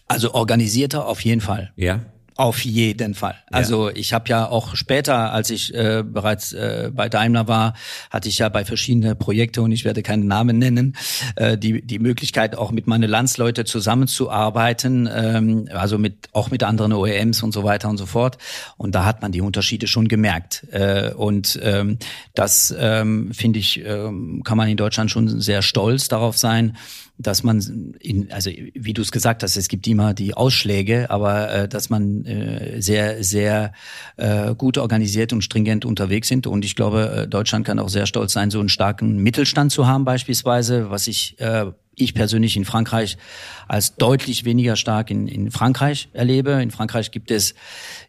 Also 0.07 0.35
organisierter 0.35 1.07
auf 1.07 1.21
jeden 1.21 1.41
Fall. 1.41 1.73
Ja. 1.77 2.01
Auf 2.39 2.65
jeden 2.65 3.15
Fall. 3.15 3.35
Also 3.51 3.91
ich 3.91 4.13
habe 4.13 4.29
ja 4.29 4.49
auch 4.49 4.77
später, 4.77 5.33
als 5.33 5.51
ich 5.51 5.75
äh, 5.75 6.05
bereits 6.07 6.53
äh, 6.53 6.93
bei 6.95 7.09
Daimler 7.09 7.49
war, 7.49 7.75
hatte 8.11 8.29
ich 8.29 8.39
ja 8.39 8.49
bei 8.49 8.65
verschiedenen 8.65 9.19
Projekten 9.19 9.59
und 9.59 9.73
ich 9.73 9.85
werde 9.85 10.05
keinen 10.05 10.29
Namen 10.29 10.57
nennen, 10.57 10.95
äh, 11.35 11.59
die 11.59 11.85
die 11.85 11.99
Möglichkeit 11.99 12.55
auch 12.55 12.71
mit 12.71 12.87
meinen 12.87 13.11
Landsleute 13.11 13.65
zusammenzuarbeiten, 13.65 15.09
ähm, 15.13 15.69
also 15.73 15.99
mit 15.99 16.29
auch 16.33 16.53
mit 16.53 16.63
anderen 16.63 16.93
OEMs 16.93 17.43
und 17.43 17.51
so 17.51 17.65
weiter 17.65 17.89
und 17.89 17.97
so 17.97 18.07
fort. 18.07 18.39
Und 18.77 18.95
da 18.95 19.05
hat 19.05 19.21
man 19.21 19.33
die 19.33 19.41
Unterschiede 19.41 19.89
schon 19.89 20.07
gemerkt. 20.07 20.65
Äh, 20.71 21.15
und 21.15 21.59
ähm, 21.61 21.99
das 22.37 22.73
ähm, 22.79 23.33
finde 23.33 23.59
ich, 23.59 23.85
ähm, 23.85 24.43
kann 24.45 24.57
man 24.57 24.69
in 24.69 24.77
Deutschland 24.77 25.11
schon 25.11 25.41
sehr 25.41 25.63
stolz 25.63 26.07
darauf 26.07 26.39
sein 26.39 26.77
dass 27.19 27.43
man 27.43 27.95
in, 28.01 28.31
also 28.33 28.51
wie 28.51 28.93
du 28.93 29.03
es 29.03 29.11
gesagt 29.11 29.43
hast, 29.43 29.57
es 29.57 29.69
gibt 29.69 29.87
immer 29.89 30.15
die 30.15 30.35
Ausschläge, 30.35 31.11
aber 31.11 31.53
äh, 31.53 31.69
dass 31.69 31.91
man 31.91 32.25
äh, 32.25 32.81
sehr, 32.81 33.25
sehr 33.25 33.73
äh, 34.17 34.55
gut 34.55 34.79
organisiert 34.79 35.33
und 35.33 35.43
stringent 35.43 35.85
unterwegs 35.85 36.29
sind. 36.29 36.47
Und 36.47 36.65
ich 36.65 36.77
glaube, 36.77 37.25
äh, 37.25 37.29
Deutschland 37.29 37.67
kann 37.67 37.79
auch 37.81 37.89
sehr 37.89 38.07
stolz 38.07 38.33
sein, 38.33 38.51
so 38.51 38.61
einen 38.61 38.69
starken 38.69 39.17
Mittelstand 39.17 39.73
zu 39.73 39.87
haben, 39.87 40.05
beispielsweise, 40.05 40.91
was 40.91 41.09
ich 41.09 41.39
äh, 41.41 41.73
ich 42.01 42.15
persönlich 42.15 42.57
in 42.57 42.65
Frankreich 42.65 43.19
als 43.67 43.97
deutlich 43.97 44.45
weniger 44.45 44.77
stark 44.77 45.11
in, 45.11 45.27
in 45.29 45.51
Frankreich 45.51 46.09
erlebe. 46.13 46.63
In 46.63 46.71
Frankreich 46.71 47.11
gibt 47.11 47.31
es 47.31 47.55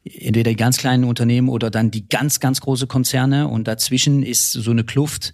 entweder 0.03 0.51
die 0.51 0.55
ganz 0.55 0.77
kleinen 0.77 1.03
Unternehmen 1.03 1.49
oder 1.49 1.69
dann 1.69 1.91
die 1.91 2.07
ganz, 2.07 2.39
ganz 2.39 2.61
große 2.61 2.87
Konzerne. 2.87 3.47
Und 3.47 3.67
dazwischen 3.67 4.23
ist 4.23 4.51
so 4.51 4.71
eine 4.71 4.83
Kluft, 4.83 5.33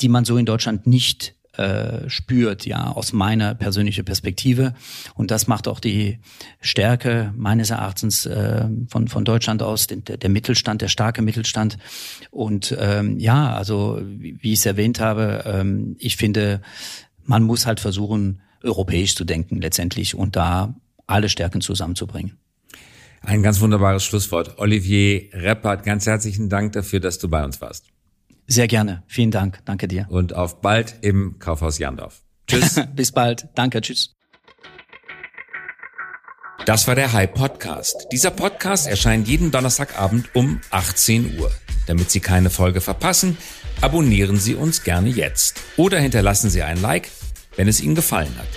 die 0.00 0.08
man 0.08 0.24
so 0.24 0.36
in 0.36 0.46
Deutschland 0.46 0.86
nicht 0.86 1.34
äh, 1.58 2.08
spürt, 2.08 2.66
ja, 2.66 2.88
aus 2.90 3.12
meiner 3.12 3.54
persönlichen 3.54 4.04
Perspektive. 4.04 4.74
Und 5.14 5.30
das 5.30 5.46
macht 5.46 5.68
auch 5.68 5.80
die 5.80 6.18
Stärke 6.60 7.32
meines 7.36 7.70
Erachtens 7.70 8.26
äh, 8.26 8.66
von, 8.88 9.08
von 9.08 9.24
Deutschland 9.24 9.62
aus, 9.62 9.86
der, 9.86 10.16
der 10.16 10.30
Mittelstand, 10.30 10.82
der 10.82 10.88
starke 10.88 11.22
Mittelstand. 11.22 11.78
Und 12.30 12.76
ähm, 12.78 13.18
ja, 13.18 13.54
also 13.54 14.00
wie, 14.02 14.36
wie 14.40 14.52
ich 14.52 14.60
es 14.60 14.66
erwähnt 14.66 15.00
habe, 15.00 15.44
ähm, 15.46 15.96
ich 15.98 16.16
finde, 16.16 16.60
man 17.24 17.42
muss 17.42 17.66
halt 17.66 17.80
versuchen, 17.80 18.40
europäisch 18.62 19.14
zu 19.14 19.24
denken 19.24 19.60
letztendlich 19.60 20.14
und 20.14 20.36
da 20.36 20.74
alle 21.06 21.28
Stärken 21.28 21.60
zusammenzubringen. 21.60 22.38
Ein 23.22 23.42
ganz 23.42 23.60
wunderbares 23.60 24.04
Schlusswort. 24.04 24.58
Olivier 24.58 25.30
Reppert, 25.32 25.84
ganz 25.84 26.06
herzlichen 26.06 26.48
Dank 26.48 26.72
dafür, 26.72 27.00
dass 27.00 27.18
du 27.18 27.28
bei 27.28 27.44
uns 27.44 27.60
warst. 27.60 27.86
Sehr 28.46 28.68
gerne. 28.68 29.02
Vielen 29.06 29.30
Dank. 29.30 29.60
Danke 29.64 29.88
dir. 29.88 30.06
Und 30.08 30.34
auf 30.34 30.60
bald 30.60 30.96
im 31.02 31.38
Kaufhaus 31.38 31.78
Jandorf. 31.78 32.22
Tschüss. 32.46 32.80
Bis 32.94 33.12
bald. 33.12 33.48
Danke. 33.54 33.80
Tschüss. 33.80 34.12
Das 36.64 36.88
war 36.88 36.94
der 36.94 37.12
High 37.12 37.32
Podcast. 37.32 38.06
Dieser 38.10 38.30
Podcast 38.30 38.88
erscheint 38.88 39.28
jeden 39.28 39.50
Donnerstagabend 39.50 40.34
um 40.34 40.60
18 40.70 41.38
Uhr. 41.38 41.50
Damit 41.86 42.10
Sie 42.10 42.20
keine 42.20 42.50
Folge 42.50 42.80
verpassen, 42.80 43.36
abonnieren 43.80 44.38
Sie 44.38 44.54
uns 44.54 44.82
gerne 44.82 45.08
jetzt. 45.08 45.60
Oder 45.76 46.00
hinterlassen 46.00 46.50
Sie 46.50 46.62
ein 46.62 46.80
Like, 46.80 47.08
wenn 47.56 47.68
es 47.68 47.80
Ihnen 47.80 47.94
gefallen 47.94 48.34
hat. 48.36 48.48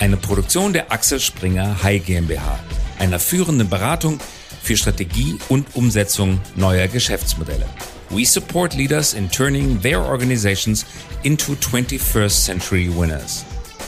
Eine 0.00 0.16
Produktion 0.16 0.72
der 0.72 0.90
Axel 0.90 1.20
Springer 1.20 1.82
High 1.82 2.04
GmbH, 2.04 2.58
einer 2.98 3.20
führenden 3.20 3.68
Beratung 3.68 4.18
für 4.62 4.76
Strategie 4.76 5.38
und 5.48 5.74
Umsetzung 5.74 6.40
neuer 6.56 6.88
Geschäftsmodelle. 6.88 7.66
We 8.10 8.24
support 8.24 8.74
leaders 8.74 9.14
in 9.14 9.30
turning 9.30 9.80
their 9.80 10.00
organizations 10.00 10.84
into 11.22 11.52
21st 11.52 12.44
century 12.44 12.88
winners. 12.88 13.44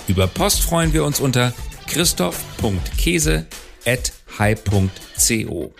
Über 0.08 0.26
Post 0.26 0.62
freuen 0.62 0.92
wir 0.92 1.04
uns 1.04 1.20
unter 1.20 1.52
christoph.käse 1.88 3.46
at 3.86 4.12
high.co. 4.38 5.74